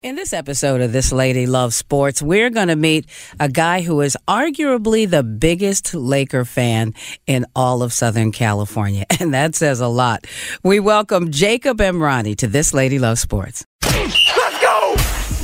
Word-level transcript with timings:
In 0.00 0.14
this 0.14 0.32
episode 0.32 0.80
of 0.80 0.92
This 0.92 1.10
Lady 1.10 1.48
Loves 1.48 1.74
Sports, 1.74 2.22
we're 2.22 2.50
going 2.50 2.68
to 2.68 2.76
meet 2.76 3.06
a 3.40 3.48
guy 3.48 3.80
who 3.80 4.00
is 4.00 4.16
arguably 4.28 5.10
the 5.10 5.24
biggest 5.24 5.92
Laker 5.92 6.44
fan 6.44 6.94
in 7.26 7.44
all 7.56 7.82
of 7.82 7.92
Southern 7.92 8.30
California. 8.30 9.04
And 9.18 9.34
that 9.34 9.56
says 9.56 9.80
a 9.80 9.88
lot. 9.88 10.28
We 10.62 10.78
welcome 10.78 11.32
Jacob 11.32 11.78
Emrani 11.78 12.36
to 12.36 12.46
This 12.46 12.72
Lady 12.72 13.00
Loves 13.00 13.20
Sports. 13.20 13.64
Let's 13.82 14.60
go! 14.60 14.94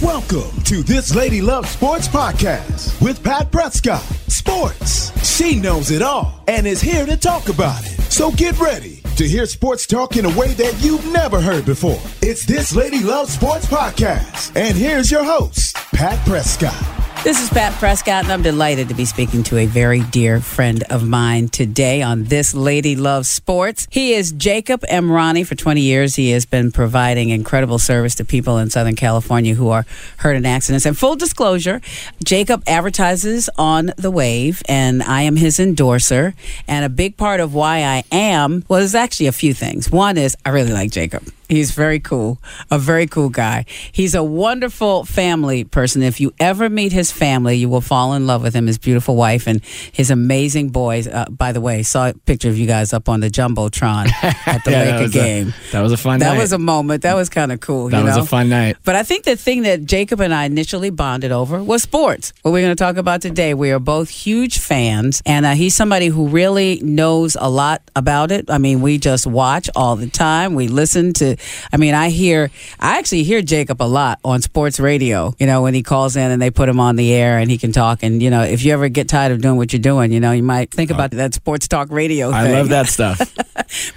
Welcome 0.01 0.63
to 0.63 0.85
This 0.85 1.17
Lady 1.17 1.43
Loves 1.43 1.71
Sports 1.71 2.07
podcast 2.07 3.03
with 3.03 3.25
Pat 3.25 3.51
Prescott. 3.51 4.05
Sports. 4.29 5.11
She 5.29 5.59
knows 5.59 5.91
it 5.91 6.01
all 6.01 6.45
and 6.47 6.65
is 6.65 6.81
here 6.81 7.07
to 7.07 7.17
talk 7.17 7.49
about 7.49 7.85
it. 7.85 8.01
So 8.03 8.31
get 8.31 8.57
ready 8.61 9.04
to 9.17 9.29
hear 9.29 9.47
sports 9.47 9.87
talk 9.87 10.17
in 10.17 10.25
a 10.25 10.37
way 10.39 10.55
that 10.55 10.75
you've 10.83 11.05
never 11.13 11.41
heard 11.41 11.65
before. 11.65 12.01
It's 12.23 12.45
This 12.45 12.75
Lady 12.75 13.01
Loves 13.03 13.33
Sports 13.35 13.67
podcast. 13.67 14.57
And 14.57 14.77
here's 14.77 15.11
your 15.11 15.25
host, 15.25 15.77
Pat 15.93 16.25
Prescott. 16.27 16.94
This 17.25 17.43
is 17.43 17.49
Pat 17.49 17.73
Prescott, 17.79 18.25
and 18.25 18.33
I'm 18.35 18.43
delighted 18.43 18.89
to 18.89 18.95
be 18.95 19.07
speaking 19.07 19.43
to 19.45 19.57
a 19.57 19.65
very 19.65 20.01
dear 20.03 20.41
friend 20.41 20.85
of 20.91 21.09
mine 21.09 21.49
today 21.49 22.03
on 22.03 22.25
This 22.25 22.53
Lady 22.55 22.97
Loves 22.97 23.31
Sports. 23.31 23.89
He 23.91 24.13
is 24.13 24.31
Jacob 24.31 24.83
Emrani. 24.83 25.47
For 25.47 25.55
20 25.55 25.81
years, 25.81 26.17
he 26.17 26.33
has 26.33 26.45
been 26.45 26.71
providing 26.71 27.31
incredible 27.31 27.79
service 27.79 28.15
to 28.17 28.27
people 28.27 28.59
in 28.59 28.69
Southern 28.69 28.95
California 28.95 29.55
who 29.55 29.71
are 29.71 29.87
hurt 30.19 30.37
in 30.37 30.45
accidents. 30.45 30.85
And 30.85 30.99
full 30.99 31.17
disclosure, 31.17 31.81
Jacob 32.23 32.63
advertises 32.67 33.49
on 33.57 33.93
The 33.97 34.11
Wave, 34.11 34.63
and 34.69 35.03
I 35.03 35.23
am 35.23 35.37
his 35.37 35.59
endorser. 35.59 36.35
And 36.69 36.85
a 36.85 36.91
big 36.91 37.17
part 37.17 37.41
of 37.41 37.55
why 37.55 37.85
I 37.85 38.05
am, 38.13 38.67
well, 38.69 38.81
there's 38.81 38.95
actually 38.95 39.29
a 39.29 39.33
few 39.33 39.55
things. 39.55 39.91
One 39.91 40.19
is 40.19 40.37
I 40.45 40.51
really 40.51 40.75
like 40.75 40.91
Jacob. 40.91 41.27
He's 41.49 41.73
very 41.73 42.01
cool, 42.01 42.39
a 42.71 42.79
very 42.79 43.07
cool 43.07 43.29
guy. 43.29 43.67
He's 43.93 44.15
a 44.15 44.23
wonderful 44.23 45.05
family 45.05 45.65
person. 45.65 46.03
If 46.03 46.21
you 46.21 46.33
ever 46.41 46.71
meet 46.71 46.93
his 46.93 47.13
family, 47.13 47.57
you 47.57 47.69
will 47.69 47.81
fall 47.83 48.15
in 48.15 48.27
love 48.27 48.43
with 48.43 48.55
him, 48.55 48.67
his 48.67 48.79
beautiful 48.79 49.15
wife, 49.15 49.47
and 49.47 49.63
his 49.93 50.11
amazing 50.11 50.71
boys. 50.71 51.07
Uh, 51.07 51.27
by 51.31 51.53
the 51.53 51.61
way, 51.61 51.83
saw 51.83 52.09
a 52.09 52.15
picture 52.15 52.49
of 52.49 52.57
you 52.57 52.67
guys 52.67 52.93
up 52.95 53.09
on 53.09 53.21
the 53.21 53.29
Jumbotron 53.29 54.11
at 54.23 54.65
the 54.65 54.71
Yeah, 54.75 54.85
that 54.85 54.91
Laker 54.93 55.03
was 55.03 55.15
a- 55.17 55.19
game. 55.19 55.55
that 55.73 55.81
was 55.83 55.93
a 55.93 55.97
fun 55.99 56.19
That 56.21 56.33
night. 56.35 56.39
was 56.41 56.53
a 56.53 56.59
moment. 56.59 57.03
That 57.03 57.15
was 57.15 57.29
kind 57.29 57.53
of 57.53 57.61
cool. 57.61 57.89
That 57.91 57.99
you 58.01 58.05
was 58.05 58.17
know? 58.17 58.23
a 58.23 58.27
fun 58.27 58.49
night. 58.49 58.77
But 58.85 58.97
I 58.97 59.03
think 59.03 59.25
the 59.25 59.37
thing 59.37 59.63
that 59.63 59.85
Jacob 59.85 60.21
and 60.21 60.33
I 60.33 60.45
initially 60.47 60.91
bonded 60.91 61.31
over 61.31 61.63
was 61.63 61.83
sports. 61.83 62.33
What 62.43 62.53
we're 62.53 62.63
going 62.63 62.75
to 62.77 62.83
talk 62.83 62.97
about 62.97 63.21
today. 63.23 63.53
We 63.55 63.71
are 63.71 63.79
both 63.79 64.09
huge 64.09 64.59
fans, 64.59 65.21
and 65.27 65.45
uh, 65.45 65.53
he's 65.53 65.75
somebody 65.75 66.07
who 66.07 66.29
really 66.29 66.81
knows 66.83 67.37
a 67.39 67.51
lot 67.51 67.83
about 67.95 68.33
it. 68.33 68.51
I 68.51 68.59
mean, 68.59 68.81
we 68.81 68.97
just 68.99 69.27
watch 69.27 69.69
all 69.77 69.97
the 69.97 70.09
time. 70.09 70.55
We 70.55 70.69
listen 70.69 71.13
to. 71.15 71.34
I 71.73 71.77
mean, 71.77 71.95
I 71.95 72.11
hear. 72.11 72.51
I 72.81 72.99
actually 72.99 73.25
hear 73.25 73.43
Jacob 73.43 73.83
a 73.83 73.85
lot 73.85 74.19
on 74.25 74.43
sports 74.43 74.81
radio. 74.81 75.35
You 75.39 75.47
know, 75.47 75.63
when 75.63 75.75
he 75.75 75.83
calls 75.83 76.17
in 76.17 76.31
and 76.31 76.41
they 76.41 76.51
put 76.51 76.69
him 76.69 76.81
on 76.81 76.97
the 76.97 77.13
air 77.13 77.39
and 77.39 77.51
he 77.51 77.59
can 77.59 77.73
talk. 77.73 78.03
And 78.03 78.23
you 78.23 78.31
know, 78.31 78.43
if 78.43 78.65
you 78.65 78.73
ever 78.73 78.89
get 78.89 79.09
tired 79.09 79.33
of 79.33 79.41
doing 79.41 79.57
what 79.57 79.73
you're 79.73 79.81
doing, 79.81 80.13
you 80.13 80.21
know, 80.21 80.33
you 80.33 80.43
might 80.43 80.71
think 80.71 80.91
about 80.91 81.11
that 81.13 81.35
sports 81.35 81.69
talk 81.69 81.91
radio. 81.91 82.31
Thing. 82.31 82.39
I 82.39 82.53
love 82.53 82.69
that 82.69 82.89
stuff. 82.89 83.21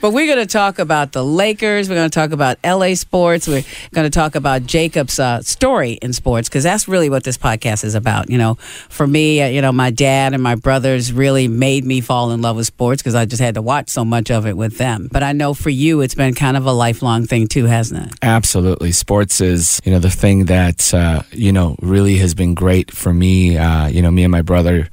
But 0.01 0.11
we're 0.11 0.27
going 0.27 0.45
to 0.45 0.51
talk 0.51 0.79
about 0.79 1.11
the 1.11 1.23
Lakers. 1.23 1.89
We're 1.89 1.95
going 1.95 2.09
to 2.09 2.13
talk 2.13 2.31
about 2.31 2.57
LA 2.63 2.95
sports. 2.95 3.47
We're 3.47 3.63
going 3.93 4.09
to 4.09 4.15
talk 4.15 4.35
about 4.35 4.65
Jacob's 4.65 5.19
uh, 5.19 5.41
story 5.41 5.93
in 5.93 6.13
sports 6.13 6.49
because 6.49 6.63
that's 6.63 6.87
really 6.87 7.09
what 7.09 7.23
this 7.23 7.37
podcast 7.37 7.83
is 7.83 7.95
about. 7.95 8.29
You 8.29 8.37
know, 8.37 8.55
for 8.89 9.05
me, 9.05 9.41
uh, 9.41 9.47
you 9.47 9.61
know, 9.61 9.71
my 9.71 9.91
dad 9.91 10.33
and 10.33 10.41
my 10.41 10.55
brothers 10.55 11.11
really 11.11 11.47
made 11.47 11.85
me 11.85 12.01
fall 12.01 12.31
in 12.31 12.41
love 12.41 12.55
with 12.55 12.67
sports 12.67 13.01
because 13.01 13.15
I 13.15 13.25
just 13.25 13.41
had 13.41 13.55
to 13.55 13.61
watch 13.61 13.89
so 13.89 14.05
much 14.05 14.31
of 14.31 14.45
it 14.45 14.55
with 14.55 14.77
them. 14.77 15.09
But 15.11 15.23
I 15.23 15.33
know 15.33 15.53
for 15.53 15.69
you, 15.69 16.01
it's 16.01 16.15
been 16.15 16.33
kind 16.33 16.57
of 16.57 16.65
a 16.65 16.71
lifelong 16.71 17.25
thing 17.27 17.47
too, 17.47 17.65
hasn't 17.65 18.07
it? 18.07 18.19
Absolutely. 18.21 18.91
Sports 18.91 19.41
is, 19.41 19.81
you 19.85 19.91
know, 19.91 19.99
the 19.99 20.09
thing 20.09 20.45
that, 20.45 20.93
uh, 20.93 21.21
you 21.31 21.51
know, 21.51 21.75
really 21.81 22.17
has 22.17 22.33
been 22.33 22.53
great 22.53 22.91
for 22.91 23.13
me. 23.13 23.57
Uh, 23.57 23.87
you 23.87 24.01
know, 24.01 24.11
me 24.11 24.23
and 24.23 24.31
my 24.31 24.41
brother 24.41 24.89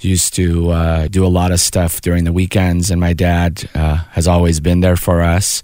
used 0.00 0.34
to 0.34 0.70
uh, 0.70 1.08
do 1.08 1.24
a 1.24 1.28
lot 1.28 1.50
of 1.50 1.60
stuff 1.60 2.00
during 2.00 2.24
the 2.24 2.32
weekends, 2.32 2.90
and 2.90 3.00
my 3.00 3.12
dad 3.12 3.68
uh, 3.74 3.96
has 4.10 4.28
always 4.28 4.60
been 4.60 4.80
there 4.80 4.96
for 4.96 5.22
us. 5.22 5.62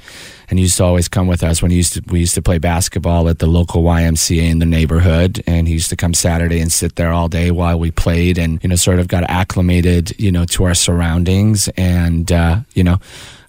And 0.49 0.59
used 0.59 0.79
to 0.79 0.85
always 0.85 1.07
come 1.07 1.29
with 1.29 1.45
us 1.45 1.63
when 1.63 1.71
he 1.71 1.77
used 1.77 1.93
to, 1.93 2.03
we 2.09 2.19
used 2.19 2.35
to 2.35 2.43
play 2.43 2.59
basketball 2.59 3.29
at 3.29 3.39
the 3.39 3.47
local 3.47 3.85
YMCA 3.85 4.51
in 4.51 4.59
the 4.59 4.67
neighborhood. 4.67 5.45
And 5.47 5.69
he 5.69 5.75
used 5.75 5.91
to 5.91 5.97
come 5.97 6.13
Saturday 6.13 6.59
and 6.61 6.73
sit 6.73 6.97
there 6.97 7.13
all 7.13 7.29
day 7.29 7.53
while 7.53 7.79
we 7.79 7.93
played 7.93 8.37
and, 8.37 8.61
you 8.61 8.69
know, 8.69 8.75
sort 8.75 8.99
of 8.99 9.07
got 9.07 9.23
acclimated, 9.31 10.19
you 10.19 10.33
know, 10.33 10.45
to 10.47 10.65
our 10.65 10.75
surroundings. 10.75 11.69
And, 11.77 12.33
uh, 12.33 12.63
you 12.75 12.83
know, 12.83 12.99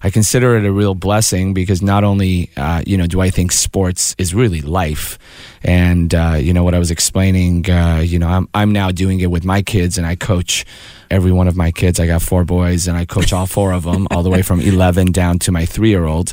I 0.04 0.10
consider 0.10 0.56
it 0.56 0.64
a 0.64 0.72
real 0.72 0.94
blessing 0.94 1.54
because 1.54 1.80
not 1.80 2.02
only, 2.02 2.50
uh, 2.56 2.82
you 2.86 2.96
know, 2.96 3.06
do 3.06 3.20
I 3.20 3.30
think 3.30 3.52
sports 3.52 4.14
is 4.18 4.34
really 4.34 4.60
life, 4.60 5.18
and 5.62 6.12
uh, 6.14 6.36
you 6.38 6.52
know 6.52 6.64
what 6.64 6.74
I 6.74 6.78
was 6.78 6.90
explaining, 6.90 7.70
uh, 7.70 8.02
you 8.04 8.18
know, 8.18 8.28
I'm 8.28 8.48
I'm 8.52 8.72
now 8.72 8.90
doing 8.90 9.20
it 9.20 9.30
with 9.30 9.44
my 9.44 9.62
kids, 9.62 9.98
and 9.98 10.06
I 10.06 10.16
coach 10.16 10.64
every 11.10 11.30
one 11.30 11.46
of 11.46 11.56
my 11.56 11.70
kids. 11.70 12.00
I 12.00 12.06
got 12.06 12.22
four 12.22 12.44
boys, 12.44 12.88
and 12.88 12.96
I 12.96 13.04
coach 13.04 13.32
all 13.32 13.46
four 13.46 13.72
of 13.72 13.84
them, 13.84 14.08
all 14.10 14.22
the 14.22 14.30
way 14.30 14.42
from 14.42 14.60
11 14.60 15.12
down 15.12 15.38
to 15.40 15.52
my 15.52 15.66
three 15.66 15.90
year 15.90 16.04
old. 16.04 16.32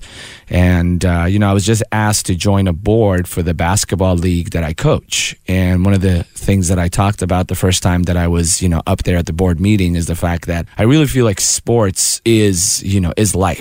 And 0.49 1.05
uh, 1.05 1.25
you 1.29 1.37
know, 1.37 1.49
I 1.49 1.53
was 1.53 1.65
just 1.65 1.83
asked 1.91 2.25
to 2.27 2.35
join 2.35 2.67
a 2.67 2.73
board 2.73 3.27
for 3.27 3.43
the 3.43 3.53
basketball 3.53 4.15
league 4.15 4.51
that 4.51 4.63
I 4.63 4.73
coach, 4.73 5.35
and 5.47 5.85
one 5.85 5.93
of 5.93 6.01
the 6.01 6.23
things 6.49 6.69
that 6.69 6.79
I 6.79 6.87
talked 6.87 7.21
about 7.21 7.49
the 7.49 7.55
first 7.55 7.83
time 7.83 8.03
that 8.03 8.17
I 8.17 8.27
was, 8.27 8.61
you 8.63 8.69
know, 8.69 8.81
up 8.87 9.03
there 9.03 9.17
at 9.17 9.27
the 9.27 9.33
board 9.33 9.59
meeting 9.59 9.95
is 9.95 10.07
the 10.07 10.15
fact 10.15 10.47
that 10.47 10.65
I 10.77 10.83
really 10.83 11.05
feel 11.05 11.25
like 11.25 11.39
sports 11.39 12.21
is, 12.25 12.81
you 12.81 12.99
know, 12.99 13.13
is 13.15 13.35
life. 13.35 13.58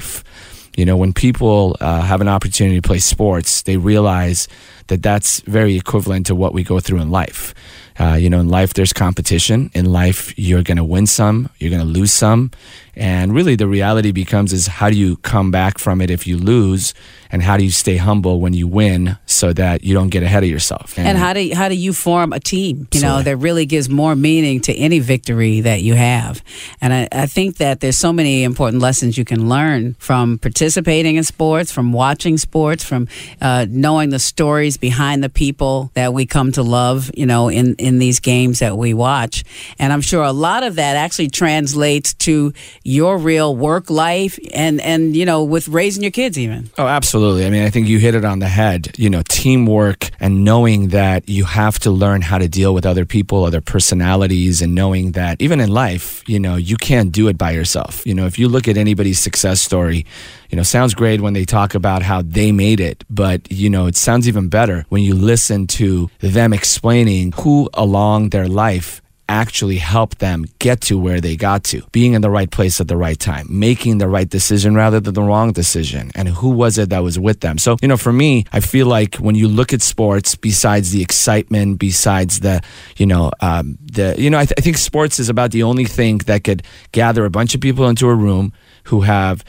You 0.77 0.85
know, 0.85 0.97
when 0.97 1.13
people 1.13 1.77
uh, 1.81 2.03
have 2.03 2.21
an 2.21 2.29
opportunity 2.29 2.81
to 2.81 2.87
play 2.87 3.01
sports, 3.01 3.63
they 3.63 3.77
realize 3.77 4.47
that 4.87 5.03
that's 5.03 5.41
very 5.41 5.77
equivalent 5.77 6.27
to 6.27 6.35
what 6.35 6.55
we 6.55 6.63
go 6.63 6.79
through 6.79 7.01
in 7.01 7.11
life. 7.11 7.53
Uh, 7.99 8.15
you 8.15 8.31
know, 8.31 8.39
in 8.39 8.49
life, 8.49 8.75
there's 8.75 8.93
competition. 8.93 9.71
In 9.75 9.87
life, 9.87 10.33
you're 10.39 10.63
going 10.63 10.77
to 10.77 10.85
win 10.85 11.07
some, 11.07 11.51
you're 11.59 11.71
going 11.71 11.83
to 11.83 11.89
lose 11.89 12.13
some. 12.13 12.53
And 12.99 13.33
really, 13.33 13.55
the 13.55 13.69
reality 13.69 14.11
becomes 14.11 14.53
is 14.53 14.67
how 14.67 14.91
do 14.91 14.97
you 14.97 15.17
come 15.19 15.51
back 15.51 15.79
from 15.79 16.01
it 16.01 16.11
if 16.11 16.27
you 16.27 16.37
lose? 16.37 16.95
And 17.31 17.43
how 17.43 17.59
do 17.59 17.65
you 17.65 17.71
stay 17.71 17.99
humble 17.99 18.41
when 18.41 18.55
you 18.55 18.67
win 18.67 19.19
so 19.27 19.53
that 19.53 19.85
you 19.85 19.93
don't 19.93 20.09
get 20.09 20.23
ahead 20.23 20.45
of 20.45 20.49
yourself? 20.49 20.99
And 20.99 21.19
how 21.19 21.35
do 21.35 21.41
you, 21.41 21.55
how 21.55 21.69
do 21.69 21.75
you 21.75 21.93
form 21.93 22.33
a 22.33 22.41
team? 22.41 22.89
You 22.93 23.03
know 23.03 23.23
that 23.23 23.37
really 23.37 23.67
gives 23.67 23.89
more 23.91 24.17
meaning 24.17 24.61
to 24.63 24.75
any 24.75 24.99
victory 24.99 25.61
that 25.61 25.83
you 25.83 25.95
have. 25.95 26.43
And 26.81 26.93
I, 26.93 27.09
I 27.13 27.27
think 27.27 27.59
that 27.59 27.81
there's 27.81 27.99
so 27.99 28.13
many 28.13 28.45
important 28.45 28.83
lessons 28.83 29.19
you 29.19 29.27
can 29.27 29.49
learn 29.49 29.95
from 29.99 30.39
participating 30.39 31.17
in 31.17 31.25
sports, 31.25 31.71
from 31.71 31.93
watching 31.93 32.39
sports, 32.39 32.83
from 32.83 33.09
uh, 33.43 33.67
knowing 33.69 34.09
the 34.09 34.19
stories 34.19 34.79
behind 34.79 35.23
the 35.23 35.29
people 35.29 35.91
that 35.95 36.15
we 36.15 36.25
come 36.25 36.51
to 36.53 36.63
love. 36.63 37.11
You 37.15 37.27
know, 37.27 37.49
in 37.51 37.75
in 37.75 37.99
these 37.99 38.21
games 38.21 38.61
that 38.61 38.79
we 38.79 38.95
watch. 38.95 39.45
And 39.79 39.93
I'm 39.93 40.01
sure 40.01 40.23
a 40.25 40.33
lot 40.33 40.63
of 40.63 40.77
that 40.77 40.97
actually 40.97 41.29
translates 41.29 42.15
to 42.15 42.55
your 42.89 43.19
real 43.19 43.55
work 43.55 43.91
life 43.91 44.39
and 44.55 44.81
and 44.81 45.15
you 45.15 45.27
know 45.27 45.45
with 45.45 45.69
raising 45.69 46.03
your 46.03 46.11
kids 46.11 46.39
even. 46.39 46.71
Oh, 46.79 46.87
absolutely. 46.87 47.45
I 47.45 47.51
mean, 47.51 47.63
I 47.63 47.71
think 47.71 47.87
you 47.87 47.99
hit 47.99 48.15
it 48.15 48.25
on 48.25 48.39
the 48.39 48.49
head. 48.49 48.95
You 48.97 49.11
know, 49.11 49.23
teamwork 49.29 50.11
and 50.21 50.43
knowing 50.43 50.89
that 50.89 51.29
you 51.29 51.45
have 51.45 51.79
to 51.81 51.91
learn 51.91 52.23
how 52.23 52.39
to 52.39 52.49
deal 52.49 52.73
with 52.73 52.87
other 52.87 53.05
people, 53.05 53.45
other 53.45 53.61
personalities, 53.61 54.63
and 54.63 54.75
knowing 54.75 55.13
that 55.13 55.41
even 55.43 55.61
in 55.61 55.69
life, 55.69 56.27
you 56.27 56.41
know, 56.41 56.57
you 56.57 56.77
can't 56.77 57.13
do 57.13 57.29
it 57.29 57.37
by 57.37 57.51
yourself. 57.51 58.07
You 58.07 58.15
know, 58.15 58.25
if 58.25 58.39
you 58.39 58.49
look 58.49 58.67
at 58.67 58.79
anybody's 58.79 59.21
success 59.21 59.61
story, 59.61 60.07
you 60.49 60.57
know, 60.57 60.63
sounds 60.63 60.95
great 60.95 61.21
when 61.21 61.35
they 61.35 61.45
talk 61.45 61.75
about 61.75 62.03
how 62.03 62.23
they 62.23 62.53
made 62.53 62.81
it, 62.81 63.05
but, 63.11 63.53
you 63.53 63.69
know, 63.69 63.87
it 63.87 63.97
sounds 63.97 64.27
even 64.27 64.49
better 64.49 64.87
when 64.89 65.03
you 65.03 65.15
listen 65.15 65.67
to 65.67 66.11
them 66.21 66.55
explaining 66.55 67.33
who 67.33 67.69
along 67.75 68.31
their 68.31 68.49
life 68.49 69.03
actually 69.29 69.77
helped 69.77 70.19
them 70.19 70.47
get 70.59 70.81
to 70.81 70.99
where 70.99 71.21
they 71.21 71.37
got 71.37 71.65
to, 71.65 71.83
being 71.93 72.15
in 72.15 72.23
the 72.23 72.31
right 72.31 72.51
place 72.51 72.81
at 72.81 72.89
the 72.89 72.97
right 72.97 73.19
time, 73.19 73.47
making 73.51 73.99
the 73.99 74.09
right 74.09 74.29
decision 74.29 74.75
rather 74.75 75.01
than 75.01 75.15
the 75.15 75.23
wrong 75.23 75.53
decision, 75.53 76.11
and 76.15 76.29
who 76.29 76.51
was 76.51 76.79
it 76.79 76.91
that 76.91 77.03
was 77.03 77.19
with 77.19 77.41
them. 77.41 77.59
So, 77.59 77.77
you 77.83 77.89
know, 77.89 77.97
for 77.97 78.13
me, 78.13 78.45
I 78.53 78.61
feel 78.61 78.87
like 78.87 79.17
when 79.17 79.35
you 79.35 79.49
look 79.49 79.73
at 79.73 79.83
sports, 79.83 80.35
besides 80.35 80.91
the 80.93 81.03
excitement, 81.03 81.79
besides 81.79 82.41
the, 82.41 82.63
you 82.97 83.07
know, 83.07 83.31
um, 83.41 83.79
the, 83.83 84.15
you 84.19 84.31
know, 84.31 84.39
I, 84.39 84.45
th- 84.45 84.55
I 84.59 84.61
think 84.61 84.79
sports 84.79 85.19
is 85.19 85.29
about 85.29 85.51
the 85.51 85.63
only 85.63 85.85
thing 85.85 86.19
that 86.27 86.45
could 86.45 86.63
gather 86.93 87.25
a 87.25 87.31
bunch 87.31 87.55
of 87.55 87.61
people 87.61 87.89
into 87.89 88.09
a 88.09 88.15
room 88.15 88.53
who 88.89 89.03
have 89.03 89.45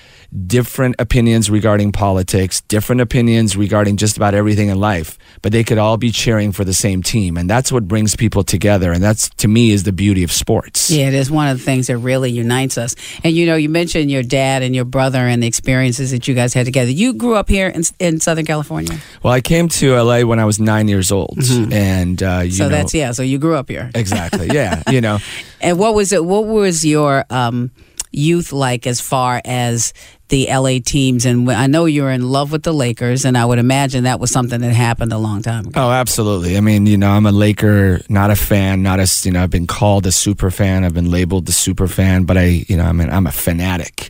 different 0.46 0.96
opinions 1.00 1.50
regarding 1.50 1.92
politics, 1.92 2.62
different 2.62 3.02
opinions 3.02 3.58
regarding 3.58 3.98
just 3.98 4.16
about 4.16 4.34
everything 4.34 4.70
in 4.70 4.80
life, 4.80 5.18
but 5.42 5.52
they 5.52 5.64
could 5.64 5.78
all 5.78 5.98
be 5.98 6.12
cheering 6.12 6.52
for 6.52 6.64
the 6.64 6.74
same 6.74 7.02
team. 7.02 7.36
And 7.38 7.50
that's 7.50 7.72
what 7.72 7.88
brings 7.88 8.16
people 8.16 8.44
together. 8.44 8.92
And 8.92 9.02
that's, 9.04 9.30
to 9.38 9.48
me, 9.48 9.72
is 9.72 9.84
the 9.84 9.92
beauty 9.92 10.24
of 10.24 10.32
sports. 10.32 10.92
Yeah, 10.92 11.08
it 11.08 11.14
is 11.14 11.32
one 11.32 11.48
of 11.48 11.58
the 11.58 11.64
things 11.64 11.88
that 11.88 11.98
really 11.98 12.30
unites 12.32 12.78
us. 12.78 12.96
And 13.24 13.36
you 13.36 13.46
know, 13.46 13.56
you 13.56 13.70
mentioned 13.70 14.12
your 14.12 14.24
dad 14.24 14.62
and 14.62 14.76
your 14.76 14.86
brother 14.86 15.20
and 15.20 15.42
the 15.42 15.48
experiences 15.48 16.12
that 16.12 16.28
you 16.28 16.36
guys 16.36 16.54
had 16.54 16.66
together. 16.66 16.92
You 16.92 17.14
grew 17.14 17.36
up 17.36 17.50
here 17.50 17.68
in, 17.68 17.84
in 18.00 18.20
Southern 18.20 18.46
California. 18.46 18.98
Well, 19.24 19.34
I 19.34 19.42
came 19.42 19.68
to 19.70 19.96
LA 20.00 20.22
when 20.22 20.40
I 20.40 20.46
was 20.46 20.60
nine 20.60 20.88
years 20.88 21.12
old. 21.12 21.38
And, 21.72 22.22
uh, 22.22 22.42
you 22.44 22.50
Mm-hmm. 22.50 22.52
So 22.52 22.64
know, 22.66 22.70
that's 22.70 22.94
yeah. 22.94 23.12
So 23.14 23.24
you 23.24 23.38
grew 23.40 23.56
up 23.56 23.70
here. 23.70 23.90
Exactly. 23.96 24.48
Yeah. 24.52 24.84
you 24.92 25.02
know, 25.02 25.18
And 25.62 25.78
what 25.80 25.94
was 25.96 26.12
it? 26.14 26.24
What 26.24 26.46
was 26.46 26.86
your 26.86 27.26
um, 27.30 27.72
youth 28.12 28.52
like 28.52 28.88
as 28.88 29.02
far 29.02 29.42
as 29.46 29.94
the 30.30 30.48
LA 30.50 30.80
teams? 30.84 31.26
And 31.26 31.50
I 31.52 31.68
know 31.68 31.86
you're 31.86 32.12
in 32.12 32.30
love 32.30 32.52
with 32.52 32.64
the 32.64 32.74
Lakers, 32.74 33.26
and 33.26 33.38
I 33.38 33.46
would 33.46 33.60
imagine 33.60 34.04
that 34.04 34.20
was 34.20 34.32
something 34.32 34.62
that 34.62 34.74
happened 34.74 35.14
a 35.14 35.18
long 35.18 35.42
time 35.42 35.68
ago. 35.68 35.82
Oh, 35.82 35.92
absolutely. 35.92 36.58
I 36.58 36.62
mean, 36.62 36.86
you 36.86 36.98
know, 36.98 37.12
I'm 37.12 37.26
a 37.26 37.32
Laker, 37.32 38.02
not 38.10 38.32
a 38.32 38.36
fan, 38.36 38.84
not 38.84 39.00
a, 39.00 39.08
you 39.24 39.32
know, 39.32 39.44
I've 39.44 39.50
been 39.50 39.68
called 39.68 40.06
a 40.06 40.12
super 40.12 40.52
fan. 40.52 40.84
I've 40.84 40.94
been 40.94 41.12
labeled 41.12 41.46
the 41.46 41.52
super 41.52 41.88
fan, 41.88 42.24
but 42.24 42.38
I, 42.38 42.66
you 42.68 42.78
know, 42.78 42.86
I 42.86 42.92
mean, 42.92 43.10
I'm 43.10 43.28
a 43.28 43.32
fanatic. 43.32 44.10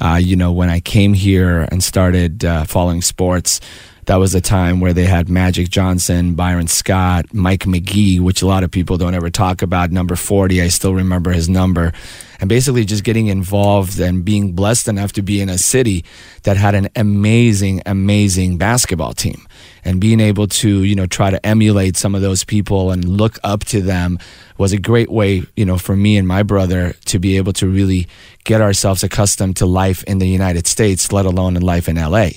Uh, 0.00 0.20
you 0.22 0.36
know, 0.36 0.52
when 0.52 0.68
I 0.68 0.80
came 0.80 1.14
here 1.14 1.66
and 1.70 1.82
started 1.82 2.44
uh, 2.44 2.64
following 2.64 3.00
sports, 3.00 3.60
that 4.06 4.16
was 4.16 4.34
a 4.34 4.40
time 4.40 4.80
where 4.80 4.92
they 4.92 5.04
had 5.04 5.28
Magic 5.28 5.68
Johnson, 5.68 6.34
Byron 6.34 6.68
Scott, 6.68 7.34
Mike 7.34 7.64
McGee, 7.64 8.20
which 8.20 8.40
a 8.40 8.46
lot 8.46 8.62
of 8.62 8.70
people 8.70 8.96
don't 8.96 9.14
ever 9.14 9.30
talk 9.30 9.62
about. 9.62 9.90
Number 9.90 10.14
40, 10.14 10.62
I 10.62 10.68
still 10.68 10.94
remember 10.94 11.32
his 11.32 11.48
number. 11.48 11.92
And 12.38 12.48
basically 12.48 12.84
just 12.84 13.02
getting 13.02 13.26
involved 13.26 13.98
and 13.98 14.24
being 14.24 14.52
blessed 14.52 14.88
enough 14.88 15.12
to 15.14 15.22
be 15.22 15.40
in 15.40 15.48
a 15.48 15.58
city 15.58 16.04
that 16.44 16.56
had 16.56 16.74
an 16.74 16.88
amazing, 16.94 17.82
amazing 17.84 18.58
basketball 18.58 19.12
team. 19.12 19.46
And 19.86 20.00
being 20.00 20.18
able 20.18 20.48
to, 20.48 20.82
you 20.82 20.96
know, 20.96 21.06
try 21.06 21.30
to 21.30 21.46
emulate 21.46 21.96
some 21.96 22.16
of 22.16 22.20
those 22.20 22.42
people 22.42 22.90
and 22.90 23.04
look 23.04 23.38
up 23.44 23.64
to 23.66 23.80
them 23.80 24.18
was 24.58 24.72
a 24.72 24.78
great 24.78 25.10
way, 25.10 25.44
you 25.54 25.64
know, 25.64 25.78
for 25.78 25.94
me 25.94 26.16
and 26.16 26.26
my 26.26 26.42
brother 26.42 26.94
to 27.04 27.20
be 27.20 27.36
able 27.36 27.52
to 27.52 27.68
really 27.68 28.08
get 28.42 28.60
ourselves 28.60 29.04
accustomed 29.04 29.56
to 29.58 29.66
life 29.66 30.02
in 30.04 30.18
the 30.18 30.26
United 30.26 30.66
States, 30.66 31.12
let 31.12 31.24
alone 31.24 31.56
in 31.56 31.62
life 31.62 31.88
in 31.88 31.96
LA. 31.96 32.30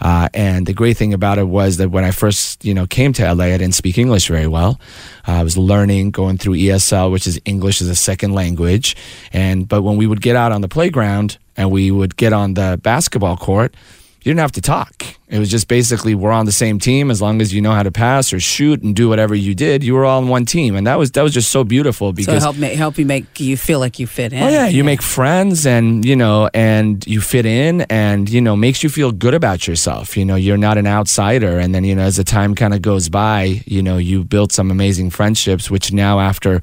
Uh, 0.00 0.28
and 0.32 0.66
the 0.66 0.72
great 0.72 0.96
thing 0.96 1.12
about 1.12 1.38
it 1.38 1.48
was 1.48 1.76
that 1.78 1.90
when 1.90 2.04
I 2.04 2.12
first, 2.12 2.64
you 2.64 2.72
know, 2.72 2.86
came 2.86 3.12
to 3.14 3.34
LA, 3.34 3.46
I 3.46 3.58
didn't 3.58 3.74
speak 3.74 3.98
English 3.98 4.28
very 4.28 4.46
well. 4.46 4.80
Uh, 5.26 5.32
I 5.32 5.42
was 5.42 5.56
learning, 5.56 6.12
going 6.12 6.38
through 6.38 6.54
ESL, 6.54 7.10
which 7.10 7.26
is 7.26 7.40
English 7.44 7.80
as 7.80 7.88
a 7.88 7.96
second 7.96 8.32
language. 8.32 8.96
And 9.32 9.66
but 9.66 9.82
when 9.82 9.96
we 9.96 10.06
would 10.06 10.20
get 10.20 10.36
out 10.36 10.52
on 10.52 10.60
the 10.60 10.68
playground 10.68 11.38
and 11.56 11.70
we 11.70 11.90
would 11.90 12.16
get 12.16 12.32
on 12.32 12.54
the 12.54 12.78
basketball 12.82 13.36
court, 13.36 13.74
you 14.24 14.30
didn't 14.30 14.40
have 14.40 14.52
to 14.52 14.60
talk. 14.60 15.04
It 15.28 15.38
was 15.38 15.50
just 15.50 15.66
basically 15.66 16.14
we're 16.14 16.30
on 16.30 16.46
the 16.46 16.52
same 16.52 16.78
team 16.78 17.10
as 17.10 17.20
long 17.20 17.40
as 17.40 17.52
you 17.52 17.60
know 17.60 17.72
how 17.72 17.82
to 17.82 17.90
pass 17.90 18.32
or 18.32 18.38
shoot 18.38 18.82
and 18.82 18.94
do 18.94 19.08
whatever 19.08 19.34
you 19.34 19.54
did. 19.54 19.82
You 19.82 19.94
were 19.94 20.04
all 20.04 20.18
on 20.18 20.28
one 20.28 20.44
team, 20.44 20.76
and 20.76 20.86
that 20.86 20.96
was 20.96 21.10
that 21.12 21.22
was 21.22 21.32
just 21.32 21.50
so 21.50 21.64
beautiful 21.64 22.08
So 22.10 22.12
because 22.12 22.42
help 22.42 22.56
me, 22.56 22.68
help 22.74 22.98
you 22.98 23.06
make 23.06 23.40
you 23.40 23.56
feel 23.56 23.80
like 23.80 23.98
you 23.98 24.06
fit 24.06 24.32
in. 24.32 24.42
Oh 24.42 24.48
yeah, 24.48 24.68
you 24.68 24.84
make 24.84 25.02
friends 25.02 25.66
and 25.66 26.04
you 26.04 26.14
know 26.14 26.50
and 26.54 27.04
you 27.06 27.20
fit 27.20 27.46
in 27.46 27.80
and 27.82 28.28
you 28.28 28.40
know 28.40 28.54
makes 28.54 28.82
you 28.82 28.90
feel 28.90 29.10
good 29.10 29.34
about 29.34 29.66
yourself. 29.66 30.16
You 30.16 30.24
know, 30.24 30.36
you're 30.36 30.58
not 30.58 30.78
an 30.78 30.86
outsider 30.86 31.58
and 31.58 31.74
then 31.74 31.82
you 31.84 31.94
know 31.94 32.02
as 32.02 32.16
the 32.16 32.24
time 32.24 32.54
kind 32.54 32.74
of 32.74 32.82
goes 32.82 33.08
by, 33.08 33.62
you 33.66 33.82
know, 33.82 33.96
you 33.96 34.24
build 34.24 34.52
some 34.52 34.70
amazing 34.70 35.10
friendships 35.10 35.70
which 35.70 35.92
now 35.92 36.20
after 36.20 36.60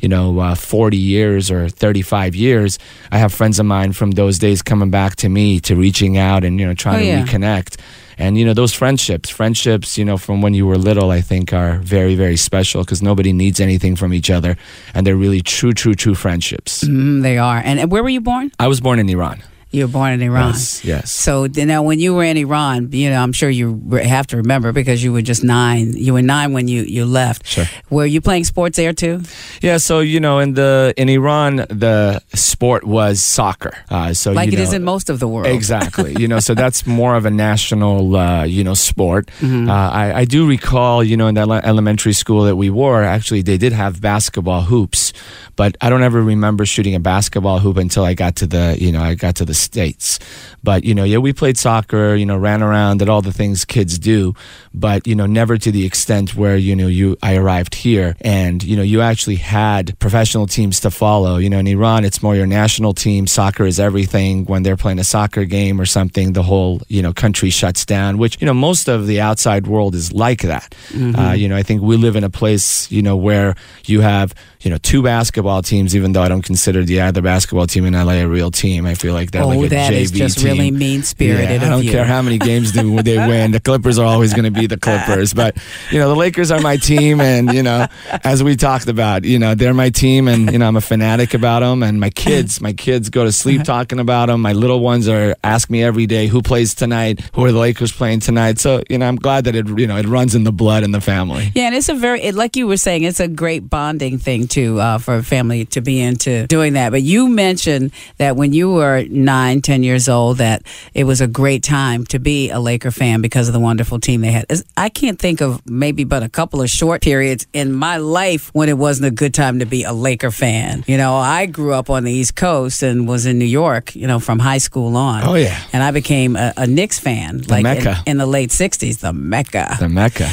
you 0.00 0.08
know, 0.08 0.38
uh, 0.40 0.54
40 0.54 0.96
years 0.96 1.50
or 1.50 1.68
35 1.68 2.34
years, 2.34 2.78
I 3.10 3.18
have 3.18 3.32
friends 3.32 3.58
of 3.58 3.66
mine 3.66 3.92
from 3.92 4.12
those 4.12 4.38
days 4.38 4.62
coming 4.62 4.90
back 4.90 5.16
to 5.16 5.28
me 5.28 5.60
to 5.60 5.74
reaching 5.76 6.16
out 6.16 6.44
and, 6.44 6.58
you 6.60 6.66
know, 6.66 6.74
trying 6.74 6.96
Oh, 6.96 7.00
to 7.00 7.06
yeah. 7.06 7.24
reconnect. 7.24 7.76
And, 8.20 8.36
you 8.36 8.44
know, 8.44 8.52
those 8.54 8.72
friendships, 8.74 9.30
friendships, 9.30 9.96
you 9.96 10.04
know, 10.04 10.16
from 10.18 10.42
when 10.42 10.52
you 10.52 10.66
were 10.66 10.76
little, 10.76 11.10
I 11.12 11.20
think 11.20 11.52
are 11.52 11.78
very, 11.78 12.16
very 12.16 12.36
special 12.36 12.82
because 12.82 13.00
nobody 13.00 13.32
needs 13.32 13.60
anything 13.60 13.94
from 13.96 14.12
each 14.12 14.28
other. 14.28 14.56
And 14.92 15.06
they're 15.06 15.16
really 15.16 15.40
true, 15.40 15.72
true, 15.72 15.94
true 15.94 16.14
friendships. 16.16 16.82
Mm, 16.82 17.22
they 17.22 17.38
are. 17.38 17.58
And 17.64 17.78
and 17.78 17.92
where 17.92 18.02
were 18.02 18.08
you 18.08 18.20
born? 18.20 18.50
I 18.58 18.66
was 18.66 18.80
born 18.80 18.98
in 18.98 19.08
Iran. 19.08 19.38
You 19.70 19.86
were 19.86 19.92
born 19.92 20.12
in 20.12 20.22
Iran. 20.22 20.52
Yes, 20.54 20.84
yes. 20.84 21.10
So 21.10 21.46
now, 21.46 21.82
when 21.82 21.98
you 22.00 22.14
were 22.14 22.24
in 22.24 22.36
Iran, 22.38 22.88
you 22.92 23.10
know, 23.10 23.20
I'm 23.22 23.32
sure 23.32 23.50
you 23.50 23.78
have 24.02 24.26
to 24.28 24.38
remember 24.38 24.72
because 24.72 25.04
you 25.04 25.12
were 25.12 25.20
just 25.22 25.44
nine. 25.44 25.92
You 25.94 26.14
were 26.14 26.22
nine 26.22 26.54
when 26.54 26.68
you 26.68 26.82
you 26.82 27.04
left. 27.04 27.46
Sure. 27.46 27.66
Were 27.90 28.06
you 28.06 28.20
playing 28.22 28.44
sports 28.44 28.76
there 28.76 28.94
too? 28.94 29.20
Yeah, 29.60 29.76
so 29.76 30.00
you 30.00 30.20
know, 30.20 30.38
in 30.38 30.54
the 30.54 30.94
in 30.96 31.08
Iran, 31.08 31.56
the 31.68 32.22
sport 32.32 32.84
was 32.84 33.22
soccer. 33.22 33.74
Uh, 33.90 34.14
so 34.14 34.32
Like 34.32 34.46
you 34.46 34.54
it 34.54 34.56
know, 34.56 34.62
is 34.62 34.72
in 34.72 34.84
most 34.84 35.10
of 35.10 35.20
the 35.20 35.28
world. 35.28 35.46
Exactly. 35.48 36.14
you 36.18 36.28
know, 36.28 36.40
so 36.40 36.54
that's 36.62 36.86
more 36.86 37.14
of 37.14 37.26
a 37.26 37.30
national, 37.30 38.16
uh, 38.16 38.44
you 38.44 38.64
know, 38.64 38.74
sport. 38.74 39.26
Mm-hmm. 39.40 39.68
Uh, 39.68 39.90
I, 39.90 40.20
I 40.20 40.24
do 40.24 40.48
recall, 40.48 41.04
you 41.04 41.16
know, 41.16 41.26
in 41.26 41.34
that 41.34 41.48
elementary 41.64 42.14
school 42.14 42.42
that 42.44 42.56
we 42.56 42.70
were, 42.70 43.04
actually, 43.04 43.42
they 43.42 43.58
did 43.58 43.72
have 43.72 44.00
basketball 44.00 44.62
hoops, 44.62 45.12
but 45.58 45.76
I 45.80 45.90
don't 45.90 46.04
ever 46.04 46.22
remember 46.22 46.64
shooting 46.64 46.94
a 46.94 47.00
basketball 47.00 47.58
hoop 47.58 47.78
until 47.78 48.04
I 48.04 48.14
got 48.14 48.36
to 48.36 48.46
the, 48.46 48.76
you 48.78 48.92
know, 48.92 49.02
I 49.02 49.16
got 49.16 49.34
to 49.36 49.44
the 49.44 49.54
states. 49.54 50.20
But 50.62 50.84
you 50.84 50.94
know, 50.94 51.02
yeah, 51.02 51.18
we 51.18 51.32
played 51.32 51.58
soccer, 51.58 52.14
you 52.14 52.24
know, 52.24 52.36
ran 52.36 52.62
around, 52.62 52.98
did 52.98 53.08
all 53.08 53.22
the 53.22 53.32
things 53.32 53.64
kids 53.64 53.98
do, 53.98 54.34
but 54.72 55.04
you 55.04 55.16
know, 55.16 55.26
never 55.26 55.58
to 55.58 55.72
the 55.72 55.84
extent 55.84 56.36
where 56.36 56.56
you 56.56 56.76
know 56.76 56.86
you 56.86 57.16
I 57.24 57.36
arrived 57.36 57.74
here 57.74 58.14
and 58.20 58.62
you 58.62 58.76
know 58.76 58.82
you 58.82 59.00
actually 59.00 59.36
had 59.36 59.98
professional 59.98 60.46
teams 60.46 60.78
to 60.80 60.92
follow. 60.92 61.38
You 61.38 61.50
know, 61.50 61.58
in 61.58 61.66
Iran, 61.66 62.04
it's 62.04 62.22
more 62.22 62.36
your 62.36 62.46
national 62.46 62.94
team. 62.94 63.26
Soccer 63.26 63.66
is 63.66 63.80
everything. 63.80 64.44
When 64.44 64.62
they're 64.62 64.76
playing 64.76 65.00
a 65.00 65.04
soccer 65.04 65.44
game 65.44 65.80
or 65.80 65.86
something, 65.86 66.34
the 66.34 66.44
whole 66.44 66.82
you 66.86 67.02
know 67.02 67.12
country 67.12 67.50
shuts 67.50 67.84
down. 67.84 68.18
Which 68.18 68.40
you 68.40 68.46
know 68.46 68.54
most 68.54 68.88
of 68.88 69.08
the 69.08 69.20
outside 69.20 69.66
world 69.66 69.96
is 69.96 70.12
like 70.12 70.42
that. 70.42 70.72
Uh, 71.18 71.32
you 71.32 71.48
know, 71.48 71.56
I 71.56 71.64
think 71.64 71.82
we 71.82 71.96
live 71.96 72.14
in 72.14 72.22
a 72.22 72.30
place 72.30 72.88
you 72.92 73.02
know 73.02 73.16
where 73.16 73.56
you 73.86 74.02
have 74.02 74.34
you 74.60 74.70
know 74.70 74.78
two 74.78 75.02
basketball 75.02 75.47
teams. 75.62 75.96
Even 75.96 76.12
though 76.12 76.22
I 76.22 76.28
don't 76.28 76.42
consider 76.42 76.84
the 76.84 77.00
other 77.00 77.22
basketball 77.22 77.66
team 77.66 77.84
in 77.86 77.94
LA 77.94 78.12
a 78.12 78.26
real 78.26 78.50
team, 78.50 78.86
I 78.86 78.94
feel 78.94 79.14
like 79.14 79.30
they're 79.30 79.42
oh, 79.42 79.48
like 79.48 79.66
a 79.66 79.68
that 79.70 79.92
JV 79.92 80.00
is 80.00 80.10
just 80.10 80.38
team. 80.38 80.46
really 80.46 80.70
mean 80.70 81.02
spirited 81.02 81.60
Yeah, 81.62 81.66
I 81.66 81.70
don't 81.70 81.84
you. 81.84 81.90
care 81.90 82.04
how 82.04 82.22
many 82.22 82.38
games 82.38 82.72
do 82.72 83.02
they 83.02 83.16
win. 83.18 83.52
The 83.52 83.60
Clippers 83.60 83.98
are 83.98 84.06
always 84.06 84.32
going 84.34 84.44
to 84.44 84.50
be 84.50 84.66
the 84.66 84.76
Clippers. 84.86 85.32
But 85.34 85.56
you 85.90 85.98
know, 85.98 86.08
the 86.08 86.16
Lakers 86.16 86.50
are 86.50 86.60
my 86.60 86.76
team, 86.76 87.20
and 87.20 87.52
you 87.52 87.62
know, 87.62 87.86
as 88.24 88.42
we 88.42 88.56
talked 88.56 88.88
about, 88.88 89.24
you 89.24 89.38
know, 89.38 89.54
they're 89.54 89.74
my 89.74 89.90
team, 89.90 90.28
and 90.28 90.52
you 90.52 90.58
know, 90.58 90.68
I'm 90.68 90.76
a 90.76 90.80
fanatic 90.80 91.34
about 91.34 91.60
them. 91.60 91.82
And 91.82 92.00
my 92.00 92.10
kids, 92.10 92.60
my 92.60 92.72
kids 92.72 93.10
go 93.10 93.24
to 93.24 93.32
sleep 93.32 93.64
talking 93.64 93.98
about 93.98 94.26
them. 94.26 94.40
My 94.42 94.52
little 94.52 94.80
ones 94.80 95.08
are 95.08 95.34
ask 95.42 95.70
me 95.70 95.82
every 95.82 96.06
day 96.06 96.26
who 96.26 96.42
plays 96.42 96.74
tonight, 96.74 97.20
who 97.34 97.44
are 97.44 97.52
the 97.52 97.58
Lakers 97.58 97.92
playing 97.92 98.20
tonight. 98.20 98.58
So 98.58 98.82
you 98.88 98.98
know, 98.98 99.06
I'm 99.06 99.16
glad 99.16 99.44
that 99.44 99.54
it 99.54 99.66
you 99.78 99.86
know 99.86 99.96
it 99.96 100.06
runs 100.06 100.34
in 100.34 100.44
the 100.44 100.52
blood 100.52 100.82
in 100.84 100.92
the 100.92 101.00
family. 101.00 101.52
Yeah, 101.54 101.66
and 101.66 101.74
it's 101.74 101.88
a 101.88 101.94
very, 101.94 102.22
it, 102.22 102.34
like 102.34 102.56
you 102.56 102.66
were 102.66 102.76
saying, 102.76 103.04
it's 103.04 103.20
a 103.20 103.28
great 103.28 103.68
bonding 103.70 104.18
thing 104.18 104.46
too 104.48 104.80
uh, 104.80 104.98
for 104.98 105.16
a 105.16 105.22
family 105.38 105.64
to 105.66 105.80
be 105.80 106.00
into 106.00 106.46
doing 106.48 106.72
that. 106.72 106.90
But 106.90 107.02
you 107.02 107.28
mentioned 107.28 107.92
that 108.16 108.34
when 108.34 108.52
you 108.52 108.72
were 108.72 109.04
nine, 109.08 109.62
ten 109.62 109.84
years 109.84 110.08
old, 110.08 110.38
that 110.38 110.62
it 110.94 111.04
was 111.04 111.20
a 111.20 111.28
great 111.28 111.62
time 111.62 112.04
to 112.06 112.18
be 112.18 112.50
a 112.50 112.58
Laker 112.58 112.90
fan 112.90 113.20
because 113.20 113.46
of 113.48 113.54
the 113.54 113.60
wonderful 113.60 114.00
team 114.00 114.20
they 114.20 114.32
had. 114.32 114.46
I 114.76 114.88
can't 114.88 115.18
think 115.18 115.40
of 115.40 115.64
maybe 115.64 116.02
but 116.02 116.22
a 116.24 116.28
couple 116.28 116.60
of 116.60 116.68
short 116.70 117.02
periods 117.02 117.46
in 117.52 117.72
my 117.72 117.98
life 117.98 118.50
when 118.52 118.68
it 118.68 118.76
wasn't 118.76 119.06
a 119.06 119.10
good 119.12 119.32
time 119.32 119.60
to 119.60 119.66
be 119.66 119.84
a 119.84 119.92
Laker 119.92 120.32
fan. 120.32 120.82
You 120.88 120.96
know, 120.96 121.14
I 121.14 121.46
grew 121.46 121.72
up 121.72 121.88
on 121.88 122.02
the 122.02 122.12
East 122.12 122.34
Coast 122.34 122.82
and 122.82 123.06
was 123.06 123.24
in 123.26 123.38
New 123.38 123.44
York, 123.44 123.94
you 123.94 124.08
know, 124.08 124.18
from 124.18 124.40
high 124.40 124.58
school 124.58 124.96
on. 124.96 125.22
Oh, 125.24 125.34
yeah. 125.34 125.62
and 125.72 125.84
I 125.84 125.92
became 125.92 126.34
a, 126.34 126.52
a 126.56 126.66
Knicks 126.66 126.98
fan, 126.98 127.42
like 127.48 127.64
in, 127.64 127.94
in 128.06 128.18
the 128.18 128.26
late 128.26 128.50
'60s, 128.50 128.98
the 128.98 129.12
Mecca 129.12 129.76
The 129.78 129.88
Mecca. 129.88 130.28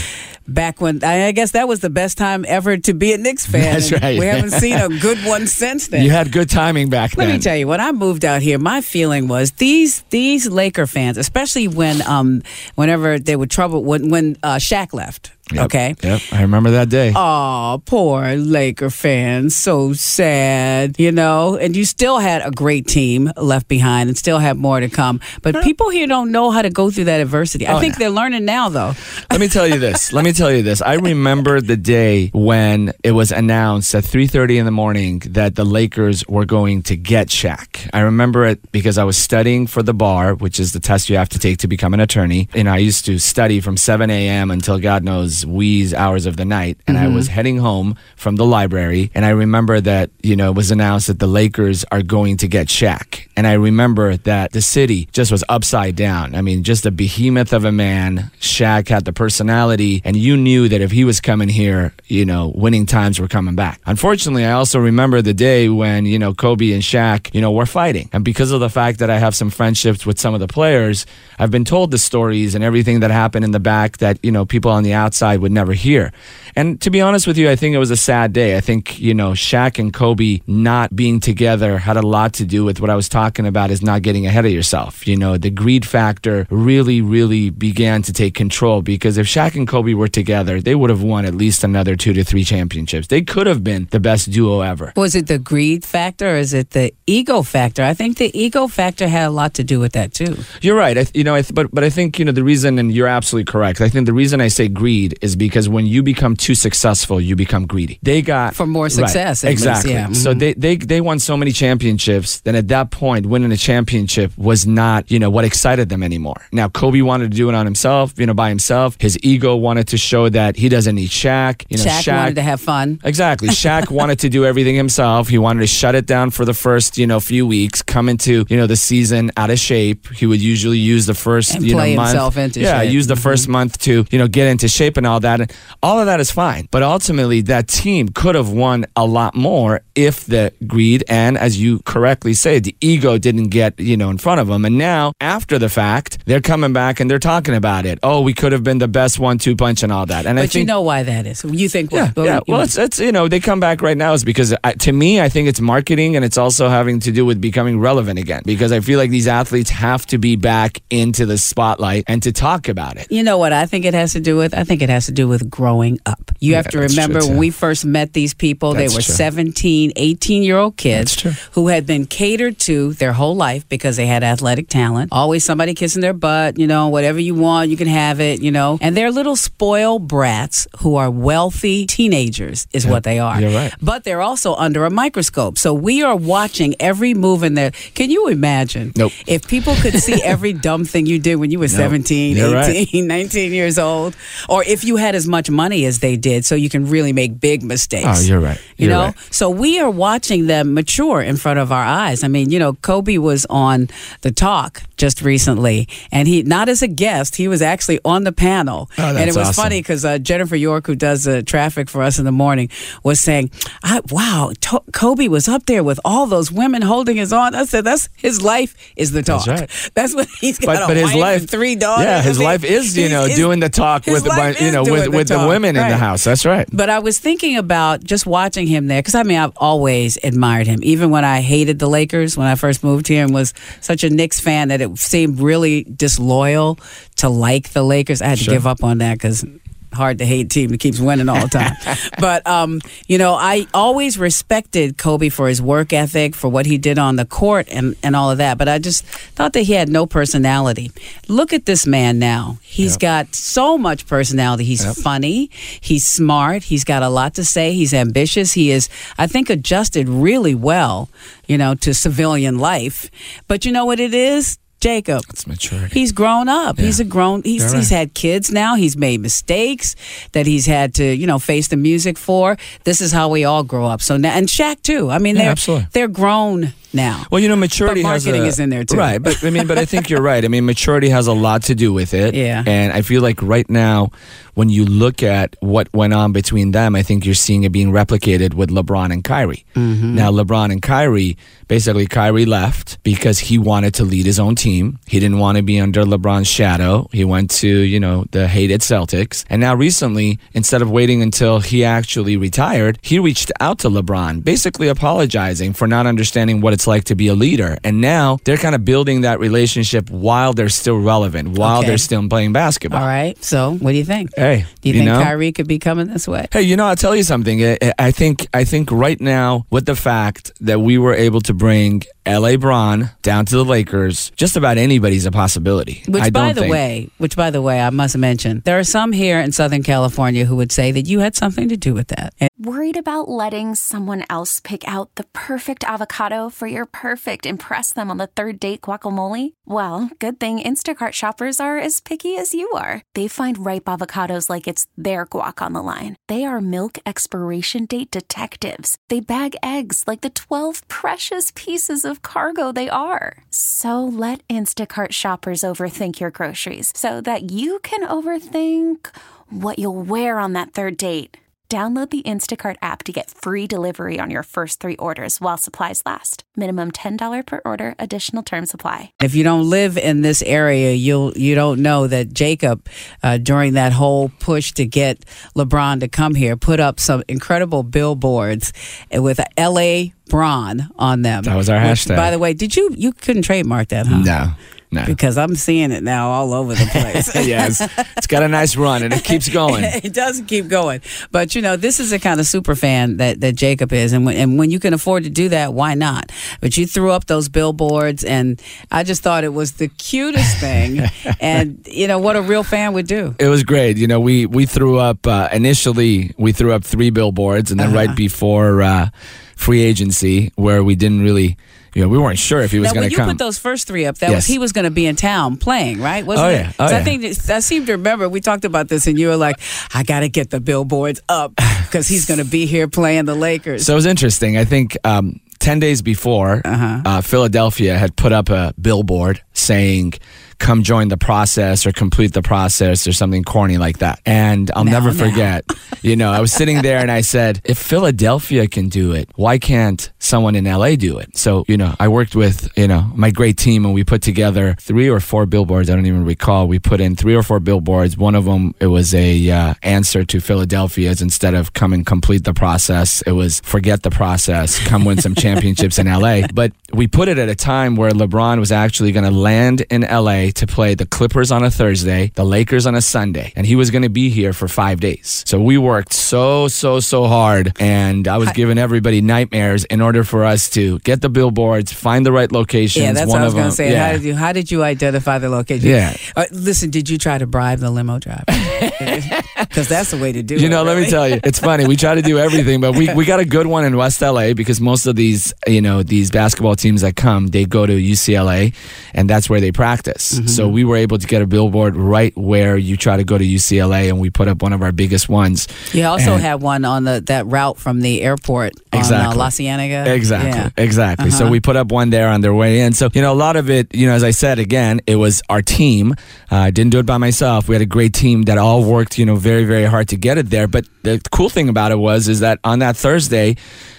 Back 0.47 0.81
when 0.81 1.03
I 1.03 1.31
guess 1.31 1.51
that 1.51 1.67
was 1.67 1.79
the 1.79 1.89
best 1.89 2.17
time 2.17 2.45
ever 2.47 2.77
to 2.77 2.93
be 2.93 3.13
a 3.13 3.17
Knicks 3.17 3.45
fan. 3.45 3.73
That's 3.73 3.91
right. 3.91 4.19
We 4.19 4.25
haven't 4.25 4.51
seen 4.61 4.77
a 4.77 4.89
good 4.89 5.17
one 5.19 5.47
since 5.47 5.87
then. 5.87 6.03
You 6.03 6.11
had 6.11 6.31
good 6.31 6.49
timing 6.49 6.89
back 6.89 7.11
then. 7.11 7.27
Let 7.27 7.33
me 7.33 7.39
tell 7.39 7.55
you, 7.55 7.67
when 7.67 7.81
I 7.81 7.91
moved 7.91 8.25
out 8.25 8.41
here, 8.41 8.59
my 8.59 8.81
feeling 8.81 9.27
was 9.27 9.51
these 9.53 10.01
these 10.09 10.47
Laker 10.49 10.87
fans, 10.87 11.17
especially 11.17 11.67
when 11.67 12.01
um 12.07 12.43
whenever 12.75 13.19
they 13.19 13.35
were 13.35 13.47
trouble 13.47 13.83
when 13.83 14.09
when 14.09 14.37
uh, 14.43 14.55
Shaq 14.55 14.93
left. 14.93 15.31
Yep, 15.53 15.65
Okay. 15.65 15.95
Yep. 16.01 16.21
I 16.31 16.41
remember 16.41 16.71
that 16.71 16.89
day. 16.89 17.13
Oh, 17.15 17.81
poor 17.85 18.35
Laker 18.35 18.89
fans. 18.89 19.55
So 19.55 19.93
sad, 19.93 20.95
you 20.99 21.11
know. 21.11 21.55
And 21.55 21.75
you 21.75 21.85
still 21.85 22.17
had 22.19 22.41
a 22.45 22.51
great 22.51 22.87
team 22.87 23.31
left 23.37 23.67
behind 23.67 24.09
and 24.09 24.17
still 24.17 24.39
have 24.39 24.57
more 24.57 24.79
to 24.79 24.89
come. 24.89 25.19
But 25.43 25.61
people 25.63 25.89
here 25.89 26.07
don't 26.07 26.31
know 26.31 26.49
how 26.51 26.61
to 26.63 26.69
go 26.69 26.89
through 26.89 27.05
that 27.05 27.21
adversity. 27.21 27.67
I 27.67 27.73
Oh, 27.75 27.79
think 27.79 27.93
no. 27.93 27.99
they're 27.99 28.09
learning 28.09 28.45
now, 28.45 28.69
though. 28.69 28.93
Let 29.29 29.39
me 29.39 29.47
tell 29.47 29.67
you 29.67 29.77
this. 29.79 30.11
Let 30.13 30.25
me 30.25 30.33
tell 30.33 30.51
you 30.51 30.63
this. 30.63 30.81
I 30.81 30.95
remember 30.95 31.61
the 31.61 31.77
day 31.77 32.31
when 32.33 32.91
it 33.03 33.11
was 33.11 33.31
announced 33.31 33.93
at 33.93 34.03
3:30 34.03 34.57
in 34.57 34.65
the 34.65 34.71
morning 34.71 35.19
that 35.29 35.55
the 35.55 35.65
Lakers 35.65 36.25
were 36.27 36.45
going 36.45 36.81
to 36.83 36.95
get 36.97 37.27
Shaq. 37.27 37.87
I 37.93 37.99
remember 37.99 38.45
it 38.45 38.59
because 38.71 38.97
I 38.97 39.03
was 39.03 39.17
studying 39.17 39.67
for 39.67 39.83
the 39.83 39.93
bar, 39.93 40.33
which 40.33 40.59
is 40.59 40.71
the 40.71 40.79
test 40.79 41.09
you 41.09 41.17
have 41.17 41.29
to 41.29 41.39
take 41.39 41.57
to 41.59 41.67
become 41.67 41.93
an 41.93 41.99
attorney. 41.99 42.47
And 42.55 42.67
I 42.69 42.77
used 42.77 43.05
to 43.05 43.19
study 43.19 43.59
from 43.61 43.77
7 43.77 44.09
a.m. 44.09 44.49
until 44.51 44.79
God 44.79 45.03
knows 45.03 45.34
was 45.35 45.45
wee 45.45 45.95
hours 45.95 46.25
of 46.25 46.37
the 46.37 46.45
night, 46.45 46.77
and 46.87 46.97
I 46.97 47.07
was 47.07 47.25
mm-hmm. 47.25 47.33
heading 47.33 47.57
home 47.57 47.95
from 48.15 48.37
the 48.37 48.45
library, 48.45 49.11
and 49.13 49.25
I 49.25 49.29
remember 49.29 49.81
that 49.81 50.09
you 50.23 50.35
know 50.35 50.51
it 50.51 50.55
was 50.55 50.71
announced 50.71 51.07
that 51.07 51.19
the 51.19 51.27
Lakers 51.27 51.83
are 51.91 52.01
going 52.01 52.37
to 52.37 52.47
get 52.47 52.67
Shaq, 52.67 53.24
and 53.37 53.45
I 53.45 53.53
remember 53.53 54.15
that 54.17 54.51
the 54.51 54.61
city 54.61 55.09
just 55.11 55.31
was 55.31 55.43
upside 55.49 55.95
down. 55.95 56.35
I 56.35 56.41
mean, 56.41 56.63
just 56.63 56.85
a 56.85 56.91
behemoth 56.91 57.51
of 57.51 57.65
a 57.65 57.71
man. 57.71 58.31
Shaq 58.39 58.87
had 58.87 59.05
the 59.05 59.11
personality, 59.11 60.01
and 60.05 60.15
you 60.15 60.37
knew 60.37 60.69
that 60.69 60.81
if 60.81 60.91
he 60.91 61.03
was 61.03 61.19
coming 61.19 61.49
here, 61.49 61.93
you 62.05 62.25
know, 62.25 62.51
winning 62.55 62.85
times 62.85 63.19
were 63.19 63.27
coming 63.27 63.55
back. 63.55 63.81
Unfortunately, 63.85 64.45
I 64.45 64.53
also 64.53 64.79
remember 64.79 65.21
the 65.21 65.33
day 65.33 65.67
when 65.67 66.05
you 66.05 66.17
know 66.17 66.33
Kobe 66.33 66.71
and 66.71 66.81
Shaq, 66.81 67.33
you 67.33 67.41
know, 67.41 67.51
were 67.51 67.65
fighting, 67.65 68.09
and 68.13 68.23
because 68.23 68.51
of 68.51 68.61
the 68.61 68.69
fact 68.69 68.99
that 68.99 69.09
I 69.09 69.19
have 69.19 69.35
some 69.35 69.49
friendships 69.49 70.05
with 70.05 70.19
some 70.19 70.33
of 70.33 70.39
the 70.39 70.47
players, 70.47 71.05
I've 71.37 71.51
been 71.51 71.65
told 71.65 71.91
the 71.91 71.97
stories 71.97 72.55
and 72.55 72.63
everything 72.63 73.01
that 73.01 73.11
happened 73.11 73.43
in 73.43 73.51
the 73.51 73.59
back 73.59 73.97
that 73.97 74.17
you 74.23 74.31
know 74.31 74.45
people 74.45 74.71
on 74.71 74.83
the 74.83 74.93
outside 74.93 75.39
would 75.41 75.51
never 75.51 75.73
hear. 75.73 76.13
And 76.55 76.79
to 76.81 76.89
be 76.89 77.01
honest 77.01 77.27
with 77.27 77.37
you, 77.37 77.49
I 77.49 77.57
think 77.57 77.75
it 77.75 77.79
was 77.79 77.91
a 77.91 77.97
sad 77.97 78.31
day. 78.31 78.55
I 78.55 78.61
think 78.61 78.97
you 78.99 79.13
know 79.13 79.31
Shaq 79.31 79.77
and 79.77 79.93
Kobe 79.93 80.39
not 80.47 80.95
being 80.95 81.19
together 81.19 81.79
had 81.79 81.97
a 81.97 82.01
lot 82.01 82.33
to 82.35 82.45
do 82.45 82.63
with 82.63 82.79
what 82.79 82.89
I 82.89 82.95
was 82.95 83.09
talking 83.09 83.24
about 83.25 83.71
is 83.71 83.81
not 83.81 84.01
getting 84.01 84.25
ahead 84.27 84.45
of 84.45 84.51
yourself. 84.51 85.07
You 85.07 85.15
know, 85.17 85.37
the 85.37 85.49
greed 85.49 85.85
factor 85.85 86.45
really, 86.49 87.01
really 87.01 87.49
began 87.49 88.01
to 88.03 88.13
take 88.13 88.33
control 88.35 88.81
because 88.81 89.17
if 89.17 89.25
Shaq 89.27 89.55
and 89.55 89.67
Kobe 89.67 89.93
were 89.93 90.07
together, 90.07 90.61
they 90.61 90.75
would 90.75 90.89
have 90.89 91.01
won 91.01 91.25
at 91.25 91.33
least 91.35 91.63
another 91.63 91.95
two 91.95 92.13
to 92.13 92.23
three 92.23 92.43
championships. 92.43 93.07
They 93.07 93.21
could 93.21 93.47
have 93.47 93.63
been 93.63 93.87
the 93.91 93.99
best 93.99 94.31
duo 94.31 94.61
ever. 94.61 94.93
Was 94.95 95.15
it 95.15 95.27
the 95.27 95.39
greed 95.39 95.83
factor 95.85 96.27
or 96.33 96.37
is 96.37 96.53
it 96.53 96.71
the 96.71 96.91
ego 97.07 97.41
factor? 97.41 97.83
I 97.83 97.93
think 97.93 98.17
the 98.17 98.29
ego 98.37 98.67
factor 98.67 99.07
had 99.07 99.27
a 99.27 99.31
lot 99.31 99.53
to 99.55 99.63
do 99.63 99.79
with 99.79 99.93
that 99.93 100.13
too. 100.13 100.37
You're 100.61 100.77
right. 100.77 100.97
I, 100.97 101.05
you 101.13 101.23
know, 101.23 101.35
I 101.35 101.41
th- 101.41 101.53
but 101.55 101.71
but 101.73 101.83
I 101.83 101.89
think 101.89 102.19
you 102.19 102.25
know 102.25 102.31
the 102.31 102.43
reason, 102.43 102.77
and 102.79 102.91
you're 102.93 103.07
absolutely 103.07 103.51
correct. 103.51 103.81
I 103.81 103.89
think 103.89 104.05
the 104.05 104.13
reason 104.13 104.41
I 104.41 104.49
say 104.49 104.67
greed 104.67 105.17
is 105.21 105.35
because 105.35 105.67
when 105.69 105.85
you 105.85 106.03
become 106.03 106.35
too 106.35 106.55
successful, 106.55 107.19
you 107.21 107.35
become 107.35 107.65
greedy. 107.65 107.99
They 108.03 108.21
got 108.21 108.55
For 108.55 108.67
more 108.67 108.83
Right. 108.85 108.91
success, 108.91 109.43
least, 109.43 109.51
exactly. 109.53 109.93
yeah. 109.93 110.11
So 110.11 110.33
Mhm. 110.33 110.39
they, 110.39 110.53
they 110.53 110.75
they 110.77 111.01
won 111.01 111.19
so 111.19 111.35
many 111.37 111.51
championships. 111.51 112.39
Then 112.41 112.55
at 112.55 112.67
that 112.69 112.91
point, 112.91 113.14
winning 113.23 113.51
a 113.51 113.57
championship 113.57 114.31
was 114.37 114.65
not 114.65 115.09
you 115.11 115.19
know 115.19 115.29
what 115.29 115.45
excited 115.45 115.89
them 115.89 116.03
anymore. 116.03 116.47
Now 116.51 116.69
Kobe 116.69 117.01
wanted 117.01 117.31
to 117.31 117.37
do 117.37 117.49
it 117.49 117.55
on 117.55 117.65
himself, 117.65 118.13
you 118.17 118.25
know, 118.25 118.33
by 118.33 118.49
himself. 118.49 118.97
His 118.99 119.17
ego 119.23 119.55
wanted 119.55 119.87
to 119.89 119.97
show 119.97 120.29
that 120.29 120.55
he 120.55 120.69
doesn't 120.69 120.95
need 120.95 121.09
Shaq. 121.09 121.65
You 121.69 121.77
know, 121.77 121.83
Shaq, 121.83 122.17
wanted 122.17 122.35
to 122.35 122.41
have 122.41 122.61
fun. 122.61 122.99
Exactly. 123.03 123.47
Shaq 123.63 123.91
wanted 123.91 124.19
to 124.19 124.29
do 124.29 124.45
everything 124.45 124.75
himself. 124.75 125.27
He 125.27 125.37
wanted 125.37 125.61
to 125.61 125.67
shut 125.67 125.95
it 125.95 126.05
down 126.05 126.31
for 126.31 126.45
the 126.45 126.53
first, 126.53 126.97
you 126.97 127.07
know, 127.07 127.19
few 127.19 127.45
weeks, 127.45 127.81
come 127.81 128.09
into, 128.09 128.45
you 128.49 128.57
know, 128.57 128.67
the 128.67 128.75
season 128.75 129.31
out 129.37 129.49
of 129.49 129.59
shape. 129.59 130.07
He 130.13 130.25
would 130.25 130.41
usually 130.41 130.77
use 130.77 131.05
the 131.05 131.13
first, 131.13 131.55
And 131.55 131.65
you 131.65 131.73
know, 131.73 131.95
month. 131.95 132.09
himself 132.09 132.37
into 132.37 132.59
yeah, 132.61 132.81
shape. 132.81 132.91
use 132.91 133.07
the 133.07 133.15
mm-hmm. 133.15 133.29
1st 133.29 133.47
month 133.47 133.77
to, 133.79 134.05
you 134.11 134.19
know, 134.19 134.27
get 134.27 134.47
into 134.47 134.67
shape 134.67 134.97
and 134.97 135.05
all 135.05 135.19
that. 135.19 135.41
And 135.41 135.53
all 135.83 135.99
of 135.99 136.05
that 136.07 136.19
is 136.19 136.31
fine. 136.31 136.67
But 136.71 136.83
ultimately, 136.83 137.41
that 137.41 137.67
team 137.67 138.09
could 138.09 138.35
have 138.35 138.49
won 138.49 138.85
a 138.95 139.05
lot 139.05 139.35
more 139.35 139.81
if 139.95 140.25
the 140.25 140.53
greed 140.67 141.03
and, 141.07 141.37
as 141.37 141.59
you 141.61 141.79
correctly 141.85 142.33
say, 142.33 142.59
the 142.59 142.75
ego 142.81 143.04
didn't 143.17 143.49
get, 143.49 143.79
you 143.79 143.97
know, 143.97 144.09
in 144.09 144.17
front 144.17 144.41
of 144.41 144.47
them. 144.47 144.65
And 144.65 144.77
now, 144.77 145.13
after 145.21 145.57
the 145.59 145.69
fact, 145.69 146.19
they're 146.25 146.41
coming 146.41 146.73
back 146.73 146.99
and 146.99 147.09
they're 147.09 147.19
talking 147.19 147.55
about 147.55 147.85
it. 147.85 147.99
Oh, 148.03 148.21
we 148.21 148.33
could 148.33 148.51
have 148.51 148.63
been 148.63 148.79
the 148.79 148.87
best 148.87 149.19
one-two 149.19 149.55
punch 149.55 149.83
and 149.83 149.91
all 149.91 150.05
that. 150.07 150.25
And 150.25 150.39
I 150.39 150.43
think 150.43 150.55
you 150.55 150.65
know 150.65 150.81
why 150.81 151.03
that 151.03 151.25
is. 151.25 151.43
You 151.43 151.69
think 151.69 151.91
yeah, 151.91 152.11
what? 152.11 152.25
yeah. 152.25 152.39
Well, 152.47 152.61
it's, 152.61 152.77
it's 152.77 152.99
you 152.99 153.11
know 153.11 153.27
they 153.27 153.39
come 153.39 153.59
back 153.59 153.81
right 153.81 153.97
now 153.97 154.13
is 154.13 154.23
because 154.23 154.55
I, 154.63 154.73
to 154.73 154.91
me 154.91 155.21
I 155.21 155.29
think 155.29 155.47
it's 155.47 155.61
marketing 155.61 156.15
and 156.15 156.25
it's 156.25 156.37
also 156.37 156.69
having 156.69 156.99
to 157.01 157.11
do 157.11 157.25
with 157.25 157.39
becoming 157.39 157.79
relevant 157.79 158.19
again 158.19 158.41
because 158.45 158.71
I 158.71 158.79
feel 158.79 158.99
like 158.99 159.09
these 159.09 159.27
athletes 159.27 159.69
have 159.69 160.05
to 160.07 160.17
be 160.17 160.35
back 160.35 160.81
into 160.89 161.25
the 161.25 161.37
spotlight 161.37 162.05
and 162.07 162.21
to 162.23 162.31
talk 162.31 162.67
about 162.67 162.97
it. 162.97 163.07
You 163.09 163.23
know 163.23 163.37
what 163.37 163.53
I 163.53 163.65
think 163.65 163.85
it 163.85 163.93
has 163.93 164.13
to 164.13 164.19
do 164.19 164.37
with? 164.37 164.53
I 164.53 164.63
think 164.63 164.81
it 164.81 164.89
has 164.89 165.05
to 165.05 165.11
do 165.11 165.27
with 165.27 165.49
growing 165.49 165.99
up. 166.05 166.31
You 166.39 166.55
have 166.55 166.67
to 166.69 166.79
remember 166.79 167.19
when 167.19 167.37
we 167.37 167.49
first 167.49 167.85
met 167.85 168.13
these 168.13 168.33
people, 168.33 168.73
That's 168.73 168.91
they 168.91 168.97
were 168.97 169.01
true. 169.01 169.13
17, 169.13 169.93
18 169.95 170.43
year 170.43 170.57
old 170.57 170.77
kids 170.77 171.21
who 171.51 171.67
had 171.67 171.85
been 171.85 172.05
catered 172.05 172.59
to 172.59 172.93
their 172.99 173.13
whole 173.13 173.35
life 173.35 173.67
because 173.69 173.97
they 173.97 174.05
had 174.05 174.23
athletic 174.23 174.67
talent. 174.67 175.09
Always 175.11 175.43
somebody 175.43 175.73
kissing 175.73 176.01
their 176.01 176.13
butt, 176.13 176.57
you 176.59 176.67
know, 176.67 176.89
whatever 176.89 177.19
you 177.19 177.35
want, 177.35 177.69
you 177.69 177.77
can 177.77 177.87
have 177.87 178.19
it, 178.19 178.41
you 178.41 178.51
know. 178.51 178.77
And 178.81 178.95
they're 178.95 179.11
little 179.11 179.35
spoiled 179.35 180.07
brats 180.07 180.67
who 180.79 180.95
are 180.95 181.09
wealthy 181.09 181.85
teenagers, 181.85 182.67
is 182.73 182.85
what 182.85 183.03
they 183.03 183.19
are. 183.19 183.39
you're 183.41 183.51
right. 183.51 183.73
But 183.81 184.03
they're 184.03 184.21
also 184.21 184.55
under 184.55 184.85
a 184.85 184.89
microscope. 184.89 185.57
So 185.57 185.73
we 185.73 186.03
are 186.03 186.15
watching 186.15 186.75
every 186.79 187.13
move 187.13 187.43
in 187.43 187.53
there. 187.55 187.71
Can 187.93 188.09
you 188.09 188.27
imagine? 188.27 188.91
Nope. 188.95 189.11
If 189.27 189.47
people 189.47 189.75
could 189.75 189.95
see 189.95 190.21
every 190.23 190.53
dumb 190.53 190.85
thing 190.85 191.05
you 191.05 191.19
did 191.19 191.35
when 191.35 191.51
you 191.51 191.59
were 191.59 191.67
17, 191.67 192.35
You're 192.37 192.57
18, 192.57 193.07
right. 193.07 193.07
19 193.25 193.53
years 193.53 193.77
old, 193.79 194.15
or 194.49 194.63
if 194.63 194.83
you 194.83 194.95
had 194.97 195.15
as 195.15 195.27
much 195.27 195.49
money 195.49 195.85
as 195.85 195.99
they 195.99 196.15
did, 196.17 196.45
so 196.45 196.55
you 196.55 196.69
can 196.69 196.87
really 196.89 197.13
make 197.13 197.39
big 197.39 197.63
mistakes. 197.63 198.05
Oh, 198.05 198.21
you're 198.21 198.39
right. 198.39 198.59
You 198.77 198.87
You're 198.87 198.95
know, 198.97 199.03
right. 199.05 199.15
so 199.31 199.49
we 199.49 199.79
are 199.79 199.89
watching 199.89 200.47
them 200.47 200.73
mature 200.73 201.21
in 201.21 201.37
front 201.37 201.59
of 201.59 201.71
our 201.71 201.83
eyes. 201.83 202.23
I 202.23 202.27
mean, 202.27 202.49
you 202.51 202.59
know, 202.59 202.73
Kobe 202.85 203.17
was 203.17 203.45
on 203.49 203.89
the 204.21 204.31
talk 204.31 204.83
just 204.97 205.21
recently, 205.21 205.87
and 206.11 206.27
he 206.27 206.43
not 206.43 206.69
as 206.69 206.81
a 206.81 206.87
guest, 206.87 207.35
he 207.35 207.47
was 207.47 207.61
actually 207.61 207.99
on 208.05 208.23
the 208.23 208.31
panel, 208.31 208.89
Oh, 208.97 209.09
and 209.09 209.17
it 209.29 209.35
was 209.35 209.49
awesome. 209.49 209.63
funny 209.63 209.79
because 209.79 210.05
uh, 210.05 210.17
Jennifer 210.19 210.55
York, 210.55 210.85
who 210.87 210.95
does 210.95 211.23
the 211.23 211.41
traffic 211.43 211.89
for 211.89 212.01
us 212.03 212.19
in 212.19 212.25
the 212.25 212.31
morning, 212.31 212.69
was 213.03 213.19
saying, 213.19 213.49
I, 213.83 214.01
"Wow, 214.11 214.51
to- 214.61 214.83
Kobe 214.93 215.27
was 215.27 215.47
up 215.47 215.65
there 215.65 215.83
with 215.83 215.99
all 216.05 216.27
those 216.27 216.51
women 216.51 216.81
holding 216.83 217.17
his 217.17 217.33
arm." 217.33 217.55
I 217.55 217.65
said, 217.65 217.83
"That's 217.85 218.07
his 218.15 218.41
life 218.41 218.75
is 218.95 219.11
the 219.11 219.23
talk. 219.23 219.45
That's 219.45 219.61
right. 219.61 219.91
That's 219.95 220.13
what 220.15 220.27
he's 220.39 220.59
got. 220.59 220.77
But 220.77 220.87
but 220.87 220.97
his 220.97 221.13
life, 221.15 221.49
three 221.49 221.75
daughters. 221.75 222.05
yeah, 222.05 222.21
his 222.21 222.37
I 222.37 222.39
mean, 222.39 222.45
life 222.49 222.63
is 222.63 222.95
you 222.97 223.09
know 223.09 223.27
doing 223.27 223.59
the 223.59 223.69
talk 223.69 224.05
with 224.05 224.23
the 224.23 224.57
you 224.61 224.71
know 224.71 224.83
with 224.83 225.05
the 225.05 225.11
with 225.11 225.27
the 225.27 225.47
women 225.47 225.75
in 225.75 225.87
the 225.89 225.97
house. 225.97 226.23
That's 226.23 226.45
right. 226.45 226.67
But 226.71 226.89
I 226.89 226.99
was 226.99 227.19
thinking 227.19 227.57
about 227.57 228.03
just 228.03 228.25
watching 228.25 228.67
him 228.67 228.87
there 228.87 229.01
because 229.01 229.15
I 229.15 229.23
mean 229.23 229.39
I've 229.39 229.57
always 229.57 230.17
admired 230.23 230.67
him. 230.67 230.79
Even 230.83 231.09
when 231.09 231.25
I 231.25 231.41
hated 231.41 231.79
the 231.79 231.89
Lakers 231.89 232.37
when 232.37 232.47
I 232.47 232.55
first 232.55 232.74
moved 232.83 233.07
here 233.07 233.23
and 233.23 233.33
was 233.33 233.53
such 233.81 234.03
a 234.03 234.09
Knicks 234.09 234.39
fan 234.39 234.69
that 234.69 234.81
it 234.81 234.97
seemed 234.97 235.39
really 235.39 235.83
disloyal 235.83 236.79
to 237.17 237.29
like 237.29 237.69
the 237.69 237.83
Lakers. 237.83 238.21
I 238.21 238.27
had 238.27 238.37
to 238.39 238.45
give 238.45 238.67
up 238.67 238.83
on 238.83 238.99
that 238.99 239.13
because 239.13 239.45
hard 239.95 240.19
to 240.19 240.25
hate 240.25 240.49
team 240.49 240.69
that 240.71 240.79
keeps 240.79 240.99
winning 240.99 241.29
all 241.29 241.41
the 241.41 241.47
time. 241.49 241.73
but 242.19 242.45
um, 242.45 242.81
you 243.07 243.17
know, 243.17 243.33
I 243.33 243.65
always 243.73 244.17
respected 244.17 244.97
Kobe 244.97 245.29
for 245.29 245.47
his 245.47 245.61
work 245.61 245.93
ethic, 245.93 246.35
for 246.35 246.49
what 246.49 246.65
he 246.65 246.77
did 246.77 246.99
on 246.99 247.15
the 247.15 247.25
court 247.25 247.67
and, 247.71 247.95
and 248.03 248.15
all 248.15 248.29
of 248.31 248.37
that. 248.37 248.57
But 248.57 248.67
I 248.69 248.77
just 248.79 249.05
thought 249.05 249.53
that 249.53 249.61
he 249.61 249.73
had 249.73 249.89
no 249.89 250.05
personality. 250.05 250.91
Look 251.27 251.53
at 251.53 251.65
this 251.65 251.87
man 251.87 252.19
now. 252.19 252.57
He's 252.61 252.93
Yep. 252.93 252.99
got 252.99 253.35
so 253.35 253.77
much 253.77 254.05
personality. 254.05 254.63
He's 254.65 254.83
Yep. 254.85 254.95
funny, 254.97 255.49
he's 255.81 256.05
smart, 256.05 256.63
he's 256.63 256.83
got 256.83 257.01
a 257.03 257.09
lot 257.09 257.33
to 257.35 257.43
say, 257.45 257.73
he's 257.73 257.93
ambitious, 257.93 258.53
he 258.53 258.71
is 258.71 258.89
I 259.17 259.27
think 259.27 259.49
adjusted 259.49 260.07
really 260.09 260.53
well, 260.55 261.09
you 261.47 261.57
know, 261.57 261.73
to 261.75 261.93
civilian 261.93 262.59
life. 262.59 263.09
But 263.47 263.65
you 263.65 263.71
know 263.71 263.85
what 263.85 263.99
it 263.99 264.13
is? 264.13 264.57
Jacob. 264.85 265.23
It's 265.31 265.47
maturity. 265.47 265.99
He's 265.99 266.11
grown 266.11 266.47
up. 266.47 266.77
He's 266.77 266.99
a 266.99 267.03
grown. 267.03 267.41
He's 267.41 267.63
You're 267.63 267.77
he's 267.77 267.89
had 267.89 268.13
kids 268.13 268.51
now. 268.51 268.75
He's 268.75 268.95
made 268.95 269.19
mistakes 269.19 269.95
that 270.33 270.45
he's 270.45 270.67
had 270.67 270.93
to 270.95 271.03
you 271.03 271.25
know 271.25 271.39
face 271.39 271.69
the 271.69 271.77
music 271.77 272.19
for. 272.19 272.55
This 272.83 273.01
is 273.01 273.11
how 273.11 273.29
we 273.29 273.45
all 273.45 273.63
grow 273.63 273.87
up. 273.87 274.01
So 274.01 274.15
now 274.17 274.35
and 274.37 274.47
Shaq 274.47 274.83
too. 274.83 275.09
I 275.09 275.17
mean 275.17 275.35
Yeah, 275.37 275.41
they're 275.41 275.51
absolutely. 275.51 275.87
they're 275.91 276.07
grown 276.07 276.73
now. 276.93 277.25
Well, 277.31 277.41
you 277.41 277.49
know, 277.49 277.55
maturity 277.55 278.03
But 278.03 278.09
marketing 278.09 278.43
a, 278.43 278.45
is 278.45 278.59
in 278.59 278.69
there, 278.69 278.85
too. 278.85 278.95
right? 278.95 279.21
But 279.21 279.43
I 279.43 279.49
mean, 279.49 279.67
but 279.67 279.77
I 279.77 279.85
think 279.85 280.09
you're 280.09 280.21
right. 280.21 280.43
I 280.43 280.47
mean, 280.47 280.65
maturity 280.65 281.09
has 281.09 281.27
a 281.27 281.33
lot 281.33 281.63
to 281.63 281.75
do 281.75 281.91
with 281.91 282.13
it. 282.13 282.33
Yeah. 282.45 282.63
And 282.67 282.93
I 282.93 283.01
feel 283.01 283.21
like 283.23 283.41
right 283.41 283.67
now, 283.69 284.11
when 284.55 284.69
you 284.69 284.83
look 284.85 285.21
at 285.23 285.55
what 285.61 285.87
went 285.93 286.13
on 286.13 286.31
between 286.33 286.71
them, 286.71 286.95
I 286.95 287.03
think 287.03 287.25
you're 287.25 287.35
seeing 287.35 287.63
it 287.63 287.71
being 287.71 287.91
replicated 287.91 288.53
with 288.55 288.69
LeBron 288.71 289.11
and 289.13 289.23
Kyrie. 289.23 289.65
Mm-hmm. 289.75 290.15
Now, 290.15 290.31
LeBron 290.31 290.71
and 290.71 290.81
Kyrie, 290.81 291.37
basically, 291.67 292.07
Kyrie 292.07 292.45
left 292.45 292.97
because 293.03 293.39
he 293.39 293.57
wanted 293.57 293.93
to 293.95 294.03
lead 294.03 294.25
his 294.25 294.39
own 294.39 294.55
team. 294.55 294.97
He 295.07 295.19
didn't 295.19 295.39
want 295.39 295.57
to 295.57 295.63
be 295.63 295.79
under 295.79 296.03
LeBron's 296.03 296.47
shadow. 296.47 297.07
He 297.11 297.23
went 297.23 297.51
to 297.61 297.67
you 297.67 297.99
know 297.99 298.25
the 298.31 298.47
hated 298.47 298.81
Celtics, 298.81 299.45
and 299.49 299.61
now 299.61 299.75
recently, 299.75 300.39
instead 300.53 300.81
of 300.81 300.89
waiting 300.89 301.21
until 301.21 301.59
he 301.59 301.83
actually 301.83 302.37
retired, 302.37 302.97
he 303.01 303.19
reached 303.19 303.51
out 303.59 303.79
to 303.79 303.89
LeBron, 303.89 304.43
basically 304.43 304.87
apologizing 304.87 305.73
for 305.73 305.87
not 305.87 306.07
understanding 306.07 306.61
what 306.61 306.73
it's 306.73 306.87
like 306.87 307.03
to 307.05 307.15
be 307.15 307.27
a 307.27 307.35
leader. 307.35 307.77
And 307.83 308.01
now 308.01 308.37
they're 308.45 308.57
kind 308.57 308.75
of 308.75 308.83
building 308.85 309.21
that 309.21 309.39
relationship 309.39 310.09
while 310.09 310.53
they're 310.53 310.69
still 310.69 310.97
relevant, 310.99 311.49
while 311.57 311.79
Okay. 311.79 311.87
they're 311.89 311.97
still 311.97 312.27
playing 312.29 312.53
basketball. 312.53 313.01
All 313.01 313.07
right. 313.07 313.35
So 313.43 313.71
what 313.75 313.91
do 313.91 313.97
you 313.97 314.05
think? 314.05 314.29
Hey, 314.45 314.65
Do 314.81 314.89
you, 314.89 314.93
think 314.93 315.05
know? 315.05 315.23
Kyrie 315.23 315.51
could 315.51 315.67
be 315.67 315.79
coming 315.79 316.07
this 316.07 316.27
way? 316.27 316.47
Hey, 316.51 316.61
you 316.61 316.75
know, 316.75 316.85
I'll 316.85 316.95
tell 316.95 317.15
you 317.15 317.23
something. 317.23 317.63
I, 317.63 317.93
I 317.97 318.11
think 318.11 318.47
I 318.53 318.63
think 318.63 318.91
right 318.91 319.19
now, 319.19 319.65
with 319.71 319.87
the 319.87 319.95
fact 319.95 320.51
that 320.61 320.81
we 320.81 320.99
were 320.99 321.15
able 321.15 321.41
to 321.41 321.53
bring 321.55 322.03
L.A. 322.25 322.55
Bron 322.55 323.11
down 323.21 323.45
to 323.45 323.55
the 323.55 323.65
Lakers, 323.65 324.31
just 324.35 324.55
about 324.57 324.77
anybody's 324.77 325.25
a 325.25 325.31
possibility. 325.31 326.03
Which, 326.07 326.23
I 326.23 326.29
by 326.29 326.47
don't 326.47 326.55
the 326.55 326.61
think- 326.61 326.71
way, 326.71 327.09
which 327.17 327.35
by 327.35 327.51
the 327.51 327.61
way, 327.61 327.79
I 327.81 327.89
must 327.89 328.17
mention, 328.17 328.61
there 328.65 328.79
are 328.79 328.83
some 328.83 329.11
here 329.11 329.39
in 329.39 329.51
Southern 329.51 329.83
California 329.83 330.45
who 330.45 330.55
would 330.55 330.71
say 330.71 330.91
that 330.91 331.05
you 331.07 331.19
had 331.19 331.35
something 331.35 331.69
to 331.69 331.77
do 331.77 331.93
with 331.93 332.07
that. 332.09 332.33
And 332.39 332.49
Worried 332.57 332.97
about 332.97 333.29
letting 333.29 333.75
someone 333.75 334.23
else 334.29 334.59
pick 334.59 334.87
out 334.87 335.13
the 335.15 335.25
perfect 335.33 335.83
avocado 335.83 336.49
for 336.49 336.67
your 336.67 336.85
perfect 336.85 337.45
impress 337.45 337.93
them 337.93 338.09
on 338.09 338.17
the 338.17 338.27
third 338.27 338.59
date 338.59 338.81
guacamole? 338.81 339.53
Well, 339.65 340.09
good 340.19 340.39
thing 340.39 340.59
Instacart 340.59 341.11
shoppers 341.11 341.59
are 341.59 341.77
as 341.77 341.99
picky 341.99 342.37
as 342.37 342.53
you 342.53 342.69
are. 342.71 343.01
They 343.13 343.27
find 343.27 343.63
ripe 343.65 343.85
avocados 343.85 344.49
like 344.49 344.67
it's 344.67 344.87
their 344.97 345.25
guac 345.27 345.61
on 345.61 345.73
the 345.73 345.83
line. 345.83 346.15
They 346.27 346.43
are 346.45 346.61
milk 346.61 346.97
expiration 347.05 347.85
date 347.85 348.09
detectives. 348.09 348.97
They 349.09 349.19
bag 349.19 349.55
eggs 349.61 350.03
like 350.07 350.21
the 350.21 350.29
12 350.29 350.87
precious 350.87 351.51
pieces 351.55 352.05
of 352.05 352.14
cargo 352.21 352.71
they 352.71 352.87
are. 352.87 353.43
So 353.49 354.01
let 354.01 354.47
Instacart 354.47 355.11
shoppers 355.11 355.61
overthink 355.61 356.21
your 356.21 356.31
groceries 356.31 356.93
so 356.95 357.19
that 357.19 357.51
you 357.51 357.79
can 357.79 358.07
overthink 358.07 359.13
what 359.49 359.77
you'll 359.77 360.01
wear 360.01 360.39
on 360.39 360.53
that 360.53 360.71
third 360.71 360.95
date. 360.95 361.35
Download 361.67 362.07
the 362.09 362.21
Instacart 362.21 362.75
app 362.83 363.01
to 363.03 363.11
get 363.11 363.31
free 363.31 363.65
delivery 363.65 364.19
on 364.19 364.29
your 364.29 364.43
first 364.43 364.79
three 364.79 364.95
orders 364.97 365.41
while 365.41 365.57
supplies 365.57 366.03
last. 366.05 366.43
Minimum 366.55 366.91
$10 366.91 367.45
per 367.45 367.59
order, 367.65 367.95
additional 367.97 368.43
term 368.43 368.67
supply. 368.67 369.11
If 369.19 369.33
you 369.33 369.43
don't 369.43 369.67
live 369.67 369.97
in 369.97 370.21
this 370.21 370.43
area, 370.43 370.93
you'll 370.93 371.33
you 371.35 371.55
don't 371.55 371.81
know 371.81 372.05
that 372.05 372.33
Jacob, 372.33 372.87
uh, 373.23 373.39
during 373.39 373.73
that 373.73 373.93
whole 373.93 374.29
push 374.39 374.73
to 374.73 374.85
get 374.85 375.25
LeBron 375.55 376.01
to 376.01 376.07
come 376.07 376.35
here, 376.35 376.55
put 376.55 376.79
up 376.79 376.99
some 376.99 377.23
incredible 377.27 377.81
billboards 377.81 378.71
with 379.11 379.39
L.A. 379.57 380.13
Bron 380.29 380.89
on 380.97 381.23
them. 381.23 381.43
That 381.43 381.55
was 381.55 381.69
our 381.69 381.77
Which, 381.77 382.05
hashtag. 382.05 382.15
By 382.15 382.31
the 382.31 382.39
way, 382.39 382.53
did 382.53 382.75
you 382.75 382.91
you 382.95 383.11
couldn't 383.11 383.41
trademark 383.41 383.89
that, 383.89 384.07
huh? 384.07 384.19
No, 384.19 384.51
no. 384.95 385.05
Because 385.05 385.37
I'm 385.37 385.55
seeing 385.55 385.91
it 385.91 386.01
now 386.03 386.29
all 386.29 386.53
over 386.53 386.73
the 386.73 386.85
place. 386.87 387.35
yes, 387.47 387.81
it's 388.17 388.27
got 388.27 388.41
a 388.43 388.47
nice 388.47 388.75
run 388.75 389.03
and 389.03 389.13
it 389.13 389.23
keeps 389.23 389.49
going. 389.49 389.83
it 390.03 390.13
does 390.13 390.41
keep 390.47 390.67
going. 390.67 391.01
But 391.31 391.53
you 391.55 391.61
know, 391.61 391.75
this 391.77 391.99
is 391.99 392.09
the 392.09 392.19
kind 392.19 392.39
of 392.39 392.45
super 392.47 392.75
fan 392.75 393.17
that, 393.17 393.41
that 393.41 393.55
Jacob 393.55 393.93
is, 393.93 394.13
and 394.13 394.25
when, 394.25 394.35
and 394.37 394.57
when 394.57 394.71
you 394.71 394.79
can 394.79 394.93
afford 394.93 395.23
to 395.25 395.29
do 395.29 395.49
that, 395.49 395.73
why 395.73 395.93
not? 395.93 396.31
But 396.61 396.77
you 396.77 396.87
threw 396.87 397.11
up 397.11 397.25
those 397.25 397.49
billboards, 397.49 398.23
and 398.23 398.61
I 398.91 399.03
just 399.03 399.21
thought 399.21 399.43
it 399.43 399.53
was 399.53 399.73
the 399.73 399.87
cutest 399.89 400.57
thing, 400.59 401.01
and 401.39 401.85
you 401.91 402.07
know 402.07 402.17
what 402.19 402.35
a 402.35 402.41
real 402.41 402.63
fan 402.63 402.93
would 402.93 403.07
do. 403.07 403.35
It 403.39 403.47
was 403.47 403.63
great. 403.63 403.97
You 403.97 404.07
know, 404.07 404.19
we 404.19 404.45
we 404.45 404.65
threw 404.65 404.97
up 404.99 405.27
uh, 405.27 405.49
initially. 405.51 406.33
We 406.37 406.51
threw 406.53 406.71
up 406.73 406.83
three 406.83 407.09
billboards, 407.09 407.71
and 407.71 407.79
then 407.79 407.87
Uh-huh. 407.89 407.95
right 408.07 408.15
before 408.15 408.81
uh, 408.81 409.09
free 409.55 409.81
agency, 409.81 410.51
where 410.55 410.83
we 410.83 410.95
didn't 410.95 411.21
really, 411.21 411.57
know, 412.01 412.09
we 412.09 412.17
weren't 412.17 412.39
sure 412.39 412.61
if 412.61 412.71
he 412.71 412.79
was 412.79 412.91
going 412.91 413.03
when 413.03 413.09
to 413.11 413.17
you 413.17 413.23
put 413.23 413.37
those 413.37 413.57
first 413.57 413.87
three 413.87 414.05
up, 414.05 414.17
that 414.19 414.31
was 414.31 414.45
he 414.45 414.57
was 414.59 414.71
going 414.71 414.83
to 414.85 414.91
be 414.91 415.05
in 415.05 415.15
town 415.15 415.57
playing, 415.57 416.01
right? 416.01 416.25
Wasn't 416.25 416.45
Oh, 416.45 416.49
it? 416.49 416.53
yeah. 416.53 416.71
Oh, 416.79 416.83
'Cause 416.83 416.91
I 416.93 417.03
think 417.03 417.23
I 417.49 417.59
seem 417.59 417.85
to 417.85 417.93
remember 417.93 418.27
we 418.29 418.41
talked 418.41 418.65
about 418.65 418.87
this, 418.89 419.07
and 419.07 419.17
you 419.17 419.27
were 419.29 419.37
like, 419.37 419.55
"I 419.93 420.03
got 420.03 420.19
to 420.21 420.29
get 420.29 420.49
the 420.49 420.59
billboards 420.59 421.21
up 421.29 421.53
because 421.55 422.07
he's 422.07 422.25
going 422.25 422.39
to 422.39 422.45
be 422.45 422.65
here 422.65 422.87
playing 422.87 423.25
the 423.25 423.35
Lakers." 423.35 423.85
So 423.85 423.93
it 423.93 423.95
was 423.95 424.05
interesting. 424.05 424.57
I 424.57 424.65
think 424.65 424.97
um, 425.03 425.39
10 425.59 425.79
days 425.79 426.01
before, 426.01 426.61
Uh-huh. 426.65 427.01
uh, 427.05 427.21
Philadelphia 427.21 427.97
had 427.97 428.15
put 428.15 428.31
up 428.33 428.49
a 428.49 428.73
billboard 428.79 429.41
saying, 429.55 430.13
come 430.59 430.83
join 430.83 431.07
the 431.09 431.17
process 431.17 431.85
or 431.85 431.91
complete 431.91 432.33
the 432.33 432.41
process 432.41 433.07
or 433.07 433.13
something 433.13 433.43
corny 433.43 433.77
like 433.77 433.99
that. 433.99 434.19
And 434.25 434.71
I'll 434.75 434.85
Now, 434.85 434.91
never 434.91 435.11
forget, 435.11 435.65
you 436.01 436.15
know, 436.15 436.31
I 436.31 436.39
was 436.39 436.51
sitting 436.51 436.81
there 436.81 436.99
and 436.99 437.11
I 437.11 437.21
said, 437.21 437.61
if 437.63 437.77
Philadelphia 437.77 438.67
can 438.67 438.89
do 438.89 439.11
it, 439.11 439.29
why 439.35 439.57
can't 439.57 440.11
someone 440.19 440.55
in 440.55 440.65
LA 440.65 440.95
do 440.95 441.17
it? 441.17 441.37
So, 441.37 441.65
you 441.67 441.77
know, 441.77 441.93
I 441.99 442.07
worked 442.07 442.35
with, 442.35 442.69
you 442.77 442.87
know, 442.87 443.11
my 443.15 443.31
great 443.31 443.57
team 443.57 443.85
and 443.85 443.93
we 443.93 444.03
put 444.03 444.21
together 444.21 444.75
three 444.79 445.09
or 445.09 445.19
four 445.19 445.45
billboards. 445.45 445.89
I 445.89 445.95
don't 445.95 446.05
even 446.05 446.25
recall. 446.25 446.67
We 446.67 446.79
put 446.79 447.01
in 447.01 447.15
three 447.15 447.35
or 447.35 447.43
four 447.43 447.59
billboards. 447.59 448.17
One 448.17 448.35
of 448.35 448.45
them, 448.45 448.73
it 448.79 448.87
was 448.87 449.13
a 449.13 449.49
uh, 449.49 449.73
answer 449.83 450.23
to 450.23 450.39
Philadelphia's 450.39 451.21
instead 451.21 451.53
of 451.53 451.73
come 451.73 451.93
and 451.93 452.05
complete 452.05 452.43
the 452.43 452.53
process. 452.53 453.21
It 453.23 453.33
was 453.33 453.59
forget 453.61 454.03
the 454.03 454.11
process, 454.11 454.79
come 454.87 455.05
win 455.05 455.19
some 455.19 455.35
championships 455.45 455.99
in 455.99 456.07
LA. 456.07 456.47
But 456.53 456.71
we 456.93 457.07
put 457.07 457.27
it 457.27 457.37
at 457.37 457.49
a 457.49 457.55
time 457.55 457.95
where 457.95 458.11
LeBron 458.11 458.59
was 458.59 458.71
actually 458.71 459.11
going 459.11 459.25
to 459.25 459.31
land 459.45 459.81
in 459.91 460.01
LA 460.01 460.49
to 460.59 460.65
play 460.65 460.95
the 460.95 461.05
Clippers 461.05 461.51
on 461.51 461.63
a 461.63 461.69
Thursday, 461.69 462.31
the 462.33 462.43
Lakers 462.43 462.85
on 462.87 462.95
a 462.95 463.01
Sunday, 463.01 463.53
and 463.55 463.63
he 463.67 463.75
was 463.75 463.91
going 463.91 464.01
to 464.01 464.09
be 464.09 464.29
here 464.29 464.53
for 464.53 464.67
five 464.67 464.99
days. 464.99 465.43
So 465.45 465.61
we 465.61 465.77
worked 465.77 466.13
so, 466.13 466.67
so, 466.67 466.99
so 466.99 467.25
hard, 467.27 467.71
and 467.79 468.27
I 468.27 468.37
was 468.37 468.51
giving 468.53 468.77
everybody 468.79 469.21
nightmares 469.21 469.85
in 469.85 470.01
order 470.01 470.23
for 470.23 470.43
us 470.43 470.69
to 470.71 470.97
get 470.99 471.21
the 471.21 471.29
billboards, 471.29 471.93
find 471.93 472.25
the 472.25 472.31
right 472.31 472.51
locations. 472.51 473.03
Yeah, 473.05 473.13
that's 473.13 473.29
One 473.29 473.39
what 473.39 473.41
I 473.41 473.45
was 473.45 473.53
going 473.53 473.69
to 473.69 473.75
say. 473.75 473.91
yeah. 473.91 474.05
How 474.07 474.11
did 474.13 474.23
you 474.23 474.35
How 474.35 474.51
did 474.51 474.71
you 474.71 474.83
identify 474.83 475.37
the 475.37 475.49
location? 475.49 475.87
Yeah. 475.89 476.17
Uh, 476.35 476.45
listen, 476.51 476.89
did 476.89 477.07
you 477.07 477.17
try 477.19 477.37
to 477.37 477.45
bribe 477.45 477.79
the 477.79 477.91
limo 477.91 478.19
driver? 478.19 478.45
Because 479.57 479.87
that's 479.87 480.11
the 480.11 480.17
way 480.17 480.31
to 480.31 480.43
do 480.43 480.55
it. 480.55 480.61
You 480.61 480.69
know, 480.69 480.83
let 480.83 480.97
me 480.97 481.09
tell 481.09 481.27
you, 481.27 481.39
it's 481.43 481.59
funny. 481.59 481.85
We 481.85 481.95
try 481.95 482.15
to 482.15 482.21
do 482.21 482.37
everything, 482.47 482.81
but 482.81 482.93
we, 482.95 483.13
we 483.13 483.25
got 483.25 483.39
a 483.39 483.45
good 483.45 483.67
one 483.67 483.83
in 483.85 483.95
West 483.97 484.21
LA 484.21 484.53
because 484.53 484.79
most 484.79 485.05
of 485.05 485.15
these, 485.15 485.53
you 485.65 485.81
know, 485.81 486.03
these 486.03 486.29
basketball 486.29 486.75
teams 486.75 487.01
that 487.01 487.15
come, 487.15 487.47
they 487.47 487.65
go 487.65 487.85
to 487.85 487.93
UCLA 487.93 488.73
and 489.13 489.29
that's 489.35 489.49
where 489.49 489.59
they 489.59 489.71
practice. 489.73 490.35
Mm-hmm. 490.35 490.47
So 490.47 490.69
we 490.69 490.85
were 490.85 490.95
able 490.95 491.17
to 491.17 491.27
get 491.27 491.41
a 491.41 491.45
billboard 491.45 491.97
right 491.97 492.31
where 492.37 492.77
you 492.77 492.95
try 492.95 493.17
to 493.17 493.25
go 493.25 493.37
to 493.37 493.43
UCLA 493.45 494.07
and 494.07 494.19
we 494.21 494.29
put 494.29 494.47
up 494.47 494.61
one 494.61 494.71
of 494.71 494.81
our 494.81 494.93
biggest 494.93 495.27
ones. 495.27 495.67
You 495.93 496.05
also 496.05 496.33
And- 496.33 496.41
had 496.41 496.61
one 496.61 496.85
on 496.85 497.03
the 497.03 497.19
that 497.27 497.45
route 497.47 497.77
from 497.77 497.99
the 497.99 498.21
airport 498.21 498.73
on 498.93 498.99
uh, 498.99 499.01
Exactly. 499.01 499.37
La 499.37 499.49
Cienega. 499.49 500.13
Exactly. 500.13 500.49
Yeah. 500.51 500.69
Exactly. 500.77 501.31
So 501.31 501.43
Uh-huh. 501.43 501.51
we 501.51 501.59
put 501.59 501.75
up 501.75 501.91
one 501.91 502.11
there 502.11 502.29
on 502.29 502.39
their 502.41 502.53
way 502.53 502.79
in. 502.81 502.93
So, 502.93 503.09
you 503.13 503.21
know, 503.21 503.33
a 503.33 503.41
lot 503.47 503.55
of 503.57 503.69
it, 503.69 503.93
you 503.93 504.07
know, 504.07 504.13
as 504.13 504.23
I 504.23 504.31
said, 504.31 504.57
again, 504.57 505.01
it 505.05 505.17
was 505.17 505.41
our 505.49 505.61
team. 505.61 506.13
Uh, 506.51 506.55
I 506.55 506.71
didn't 506.71 506.91
do 506.91 506.99
it 506.99 507.05
by 507.05 507.17
myself. 507.17 507.67
We 507.67 507.75
had 507.75 507.81
a 507.81 507.85
great 507.97 508.13
team 508.13 508.43
that 508.43 508.57
all 508.57 508.83
worked, 508.85 509.17
you 509.19 509.25
know, 509.25 509.35
very, 509.35 509.65
very 509.65 509.85
hard 509.85 510.07
to 510.09 510.17
get 510.17 510.37
it 510.37 510.49
there. 510.49 510.67
But 510.67 510.85
the 511.03 511.19
cool 511.31 511.49
thing 511.49 511.67
about 511.67 511.91
it 511.91 511.99
was, 511.99 512.27
is 512.29 512.39
that 512.39 512.59
on 512.63 512.79
that 512.79 512.95
Thursday, 512.95 513.57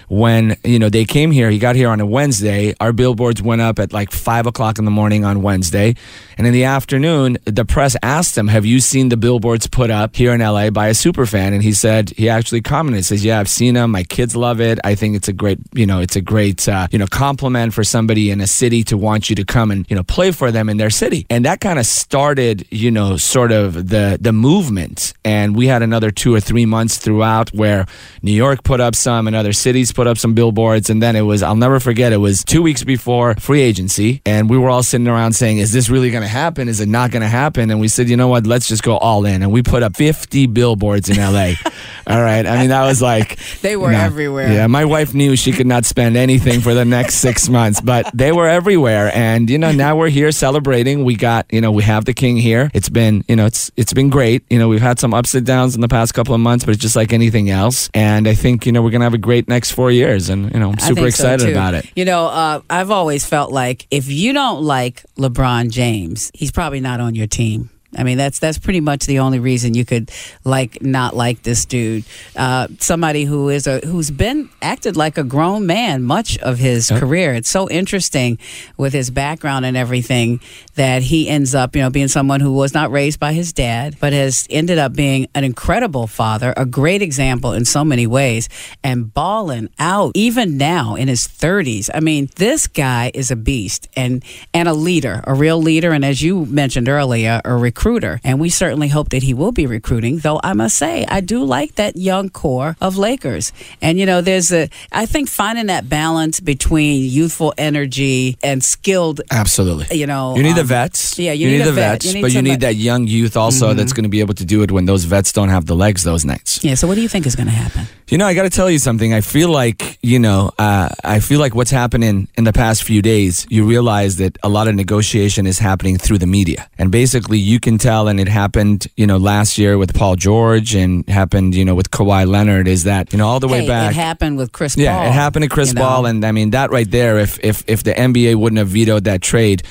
when 0.08 0.56
you 0.64 0.78
know 0.78 0.88
they 0.88 1.04
came 1.04 1.30
here 1.30 1.50
he 1.50 1.58
got 1.58 1.76
here 1.76 1.88
on 1.88 2.00
a 2.00 2.06
wednesday. 2.06 2.74
Our 2.80 2.92
billboards 2.92 3.42
went 3.42 3.60
up 3.60 3.78
at 3.78 3.92
like 3.92 4.10
five 4.10 4.46
o'clock 4.46 4.78
in 4.78 4.84
the 4.84 4.90
morning 4.90 5.24
on 5.24 5.42
wednesday. 5.42 5.94
And 6.38 6.46
in 6.46 6.52
the 6.52 6.64
afternoon 6.64 7.38
the 7.44 7.64
press 7.64 7.96
asked 8.02 8.38
him 8.38 8.48
have 8.48 8.64
you 8.64 8.80
seen 8.80 9.08
the 9.08 9.16
billboards 9.16 9.66
put 9.66 9.90
up 9.90 10.16
here 10.16 10.32
in 10.32 10.40
la 10.40 10.70
by 10.70 10.88
a 10.88 10.94
super 10.94 11.26
fan 11.26 11.52
and 11.52 11.62
he 11.62 11.72
said 11.72 12.10
he 12.10 12.28
actually 12.28 12.60
commented 12.60 13.04
says 13.04 13.24
yeah 13.24 13.40
i've 13.40 13.48
seen 13.48 13.74
them 13.74 13.90
my 13.90 14.04
kids 14.04 14.36
love 14.36 14.60
it. 14.60 14.78
I 14.84 14.94
think 14.94 15.16
it's 15.16 15.28
a 15.28 15.32
great 15.32 15.58
you 15.72 15.86
know 15.86 16.00
it's 16.00 16.16
a 16.16 16.20
great 16.20 16.68
uh, 16.68 16.88
you 16.90 16.98
know 16.98 17.06
compliment 17.06 17.72
for 17.72 17.84
somebody 17.84 18.30
in 18.30 18.40
a 18.40 18.46
city 18.46 18.82
to 18.84 18.96
want 18.96 19.30
you 19.30 19.36
to 19.36 19.44
come 19.44 19.70
and 19.70 19.86
you 19.88 19.96
know 19.96 20.02
play 20.02 20.32
for 20.32 20.50
them 20.50 20.68
in 20.68 20.76
their 20.76 20.90
city. 20.90 21.26
And 21.30 21.44
that 21.44 21.60
kind 21.60 21.78
of 21.78 21.86
started 21.86 22.66
you 22.70 22.90
know 22.90 23.16
sort 23.16 23.52
of 23.52 23.88
the 23.88 24.18
the 24.20 24.32
movement. 24.32 25.14
And 25.24 25.56
we 25.56 25.66
had 25.66 25.82
another 25.82 26.10
two 26.10 26.34
or 26.34 26.40
three 26.40 26.66
months 26.66 26.98
throughout 26.98 27.50
where 27.50 27.86
new 28.22 28.32
york 28.32 28.62
put 28.64 28.80
up 28.80 28.94
some 28.94 29.26
and 29.26 29.34
other 29.34 29.52
cities 29.52 29.92
put 29.96 30.06
up 30.06 30.18
some 30.18 30.34
billboards 30.34 30.90
and 30.90 31.02
then 31.02 31.16
it 31.16 31.22
was 31.22 31.42
i'll 31.42 31.56
never 31.66 31.80
forget 31.80 32.12
it 32.12 32.18
was 32.28 32.44
two 32.44 32.62
weeks 32.62 32.84
before 32.84 33.34
free 33.36 33.62
agency 33.62 34.20
and 34.26 34.50
we 34.50 34.58
were 34.58 34.68
all 34.68 34.82
sitting 34.82 35.08
around 35.08 35.32
saying 35.32 35.58
is 35.58 35.72
this 35.72 35.88
really 35.88 36.10
going 36.10 36.22
to 36.22 36.28
happen? 36.28 36.68
Is 36.68 36.80
it 36.80 36.88
not 36.88 37.10
going 37.10 37.22
to 37.22 37.28
happen? 37.28 37.70
And 37.70 37.80
we 37.80 37.88
said 37.88 38.08
you 38.08 38.16
know 38.16 38.28
what? 38.28 38.46
Let's 38.46 38.68
just 38.68 38.82
go 38.82 38.96
all 38.98 39.24
in. 39.24 39.42
And 39.42 39.50
we 39.50 39.62
put 39.62 39.82
up 39.82 39.96
50 39.96 40.46
billboards 40.46 41.08
in 41.08 41.16
la 41.16 41.52
all 42.06 42.22
right? 42.22 42.46
I 42.46 42.58
mean 42.58 42.68
that 42.68 42.84
was 42.84 43.00
like 43.02 43.38
They 43.62 43.76
were 43.76 43.92
everywhere. 43.92 44.52
yeah 44.52 44.66
my 44.66 44.84
wife 44.84 45.14
knew 45.14 45.36
she 45.36 45.52
could 45.52 45.66
not 45.66 45.84
spend 45.84 46.16
anything 46.16 46.60
for 46.60 46.74
the 46.74 46.84
next 46.84 47.16
six 47.16 47.48
months 47.58 47.80
but 47.80 48.10
they 48.14 48.32
were 48.32 48.48
everywhere. 48.48 49.10
And 49.14 49.48
you 49.48 49.58
know 49.58 49.72
now 49.72 49.96
we're 49.96 50.10
here 50.20 50.32
celebrating. 50.32 51.04
We 51.04 51.16
got 51.16 51.46
you 51.50 51.60
know 51.60 51.72
we 51.72 51.82
have 51.84 52.04
the 52.04 52.14
king 52.14 52.36
here. 52.36 52.70
It's 52.74 52.88
been 52.88 53.24
you 53.28 53.36
know 53.36 53.46
it's 53.46 53.70
it's 53.76 53.92
been 53.92 54.10
great. 54.10 54.44
You 54.50 54.58
know 54.58 54.68
we've 54.68 54.80
had 54.90 54.98
some 54.98 55.14
ups 55.14 55.34
and 55.34 55.46
downs 55.46 55.74
in 55.74 55.80
the 55.80 55.88
past 55.88 56.14
couple 56.14 56.34
of 56.34 56.40
months 56.40 56.64
but 56.64 56.72
it's 56.74 56.82
just 56.82 56.96
like 56.96 57.12
anything 57.12 57.50
else. 57.50 57.88
And 57.94 58.28
i 58.28 58.34
think 58.34 58.66
you 58.66 58.72
know 58.72 58.82
we're 58.82 58.90
gonna 58.90 59.04
have 59.04 59.14
a 59.14 59.18
great 59.30 59.48
next 59.48 59.72
four 59.72 59.85
years 59.90 60.28
and 60.28 60.52
you 60.52 60.60
know 60.60 60.70
i'm 60.70 60.78
super 60.78 61.02
think 61.02 61.14
so, 61.14 61.32
excited 61.32 61.50
about 61.50 61.74
it 61.74 61.86
You 61.96 62.04
know, 62.04 62.26
uh, 62.26 62.60
I've 62.68 62.90
always 62.90 63.24
felt 63.26 63.52
like 63.52 63.86
if 63.90 64.08
you 64.08 64.32
don't 64.32 64.62
like 64.62 65.02
LeBron 65.16 65.70
James, 65.70 66.30
he's 66.34 66.52
probably 66.52 66.80
not 66.80 67.00
on 67.00 67.14
your 67.14 67.26
team. 67.26 67.70
I 67.96 68.04
mean, 68.04 68.18
that's 68.18 68.38
that's 68.38 68.58
pretty 68.58 68.80
much 68.80 69.06
the 69.06 69.20
only 69.20 69.38
reason 69.38 69.74
you 69.74 69.84
could 69.84 70.10
like 70.44 70.82
not 70.82 71.16
like 71.16 71.42
this 71.42 71.64
dude. 71.64 72.04
Uh, 72.36 72.68
somebody 72.78 73.24
who 73.24 73.48
is 73.48 73.66
a 73.66 73.78
who's 73.80 74.10
been 74.10 74.48
acted 74.62 74.96
like 74.96 75.18
a 75.18 75.24
grown 75.24 75.66
man 75.66 76.02
much 76.02 76.38
of 76.38 76.58
his 76.58 76.90
career. 76.90 77.34
It's 77.34 77.48
so 77.48 77.68
interesting 77.68 78.38
with 78.76 78.92
his 78.92 79.10
background 79.10 79.64
and 79.64 79.76
everything 79.76 80.40
that 80.74 81.02
he 81.02 81.28
ends 81.28 81.54
up, 81.54 81.74
you 81.74 81.82
know, 81.82 81.90
being 81.90 82.08
someone 82.08 82.40
who 82.40 82.52
was 82.52 82.74
not 82.74 82.90
raised 82.90 83.18
by 83.18 83.32
his 83.32 83.52
dad, 83.52 83.96
but 84.00 84.12
has 84.12 84.46
ended 84.50 84.78
up 84.78 84.92
being 84.92 85.26
an 85.34 85.44
incredible 85.44 86.06
father, 86.06 86.52
a 86.56 86.66
great 86.66 87.02
example 87.02 87.52
in 87.52 87.64
so 87.64 87.84
many 87.84 88.06
ways, 88.06 88.48
and 88.84 89.12
balling 89.12 89.68
out 89.78 90.12
even 90.14 90.56
now 90.56 90.94
in 90.94 91.08
his 91.08 91.26
30s. 91.26 91.88
I 91.94 92.00
mean, 92.00 92.28
this 92.36 92.66
guy 92.66 93.10
is 93.14 93.30
a 93.30 93.36
beast 93.36 93.88
and 93.96 94.22
and 94.52 94.68
a 94.68 94.74
leader, 94.74 95.22
a 95.24 95.34
real 95.34 95.60
leader, 95.60 95.92
and 95.92 96.04
as 96.04 96.22
you 96.22 96.46
mentioned 96.46 96.88
earlier, 96.88 97.40
a 97.44 97.56
recruiter 97.56 97.85
recruiter, 97.86 98.20
and 98.24 98.40
we 98.40 98.48
certainly 98.48 98.88
hope 98.88 99.10
that 99.10 99.22
he 99.22 99.32
will 99.32 99.52
be 99.52 99.66
recruiting. 99.66 100.18
Though 100.18 100.40
I 100.42 100.54
must 100.54 100.76
say, 100.76 101.04
I 101.06 101.20
do 101.20 101.44
like 101.44 101.76
that 101.76 101.96
young 101.96 102.30
core 102.30 102.76
of 102.80 102.96
Lakers, 102.96 103.52
and 103.80 103.98
you 103.98 104.06
know, 104.06 104.20
there's 104.20 104.52
a 104.52 104.68
I 104.90 105.06
think 105.06 105.28
finding 105.28 105.66
that 105.66 105.88
balance 105.88 106.40
between 106.40 107.08
youthful 107.08 107.54
energy 107.56 108.38
and 108.42 108.64
skilled. 108.64 109.20
Absolutely. 109.30 109.96
You 109.96 110.06
know, 110.06 110.36
you 110.36 110.42
need 110.42 110.56
the 110.56 110.62
um, 110.62 110.66
vets. 110.66 111.18
yeah, 111.18 111.32
you 111.32 111.46
need, 111.46 111.58
need 111.58 111.62
a 111.62 111.66
the 111.66 111.72
vet. 111.72 111.92
vets, 111.92 112.06
You 112.06 112.14
need 112.14 112.22
but 112.22 112.32
you 112.32 112.42
need 112.42 112.60
that 112.60 112.74
young 112.74 113.06
youth 113.06 113.36
also 113.36 113.74
that's 113.74 113.92
going 113.92 114.04
to 114.04 114.10
be 114.10 114.20
able 114.20 114.34
to 114.34 114.44
do 114.44 114.62
it 114.62 114.72
when 114.72 114.86
those 114.86 115.04
vets 115.04 115.32
don't 115.32 115.50
have 115.50 115.66
the 115.66 115.76
legs 115.76 116.02
those 116.02 116.24
nights. 116.24 116.64
Yeah. 116.64 116.74
So, 116.74 116.88
what 116.88 116.96
do 116.96 117.02
you 117.02 117.08
think 117.08 117.26
is 117.26 117.36
going 117.36 117.48
to 117.48 117.52
happen? 117.52 117.86
You 118.08 118.18
know, 118.18 118.26
I 118.26 118.34
got 118.34 118.44
to 118.44 118.50
tell 118.50 118.70
you 118.70 118.78
something. 118.78 119.12
I 119.12 119.20
feel 119.20 119.48
like, 119.48 119.98
you 120.00 120.20
know, 120.20 120.52
uh, 120.60 120.88
I 121.02 121.18
feel 121.18 121.40
like 121.40 121.56
what's 121.56 121.72
happening 121.72 122.28
in 122.38 122.44
the 122.44 122.52
past 122.52 122.84
few 122.84 123.02
days, 123.02 123.46
you 123.50 123.64
realize 123.64 124.16
that 124.16 124.38
a 124.44 124.48
lot 124.48 124.68
of 124.68 124.76
negotiation 124.76 125.44
is 125.44 125.58
happening 125.58 125.98
through 125.98 126.18
the 126.18 126.26
media. 126.26 126.68
And 126.78 126.92
basically, 126.92 127.38
you 127.38 127.58
can 127.66 127.78
tell, 127.78 128.06
and 128.06 128.20
it 128.20 128.28
happened, 128.28 128.86
you 128.96 129.08
know, 129.08 129.16
last 129.16 129.58
year 129.58 129.76
with 129.76 129.92
Paul 129.92 130.14
George 130.14 130.76
and 130.76 131.06
happened, 131.08 131.56
you 131.56 131.64
know, 131.64 131.74
with 131.74 131.90
Kawhi 131.90 132.24
Leonard, 132.24 132.68
is 132.68 132.84
that, 132.84 133.12
you 133.12 133.18
know, 133.18 133.26
all 133.26 133.40
the 133.40 133.48
way 133.48 133.62
Hey, 133.62 133.66
back. 133.66 133.90
it 133.90 133.96
happened 133.96 134.36
with 134.36 134.52
Chris. 134.52 134.76
Yeah, 134.76 134.96
Paul, 134.96 135.06
it 135.08 135.12
happened 135.12 135.42
to 135.42 135.48
Chris 135.48 135.68
you 135.70 135.74
know? 135.74 135.80
Paul, 135.80 136.06
and 136.06 136.24
I 136.24 136.30
mean 136.30 136.50
that 136.50 136.70
right 136.70 136.88
there. 136.88 137.18
If 137.18 137.42
if 137.42 137.64
if 137.66 137.82
the 137.82 137.92
NBA 137.92 138.36
wouldn't 138.36 138.58
have 138.58 138.68
vetoed 138.68 139.04
that 139.04 139.20
trade, 139.20 139.64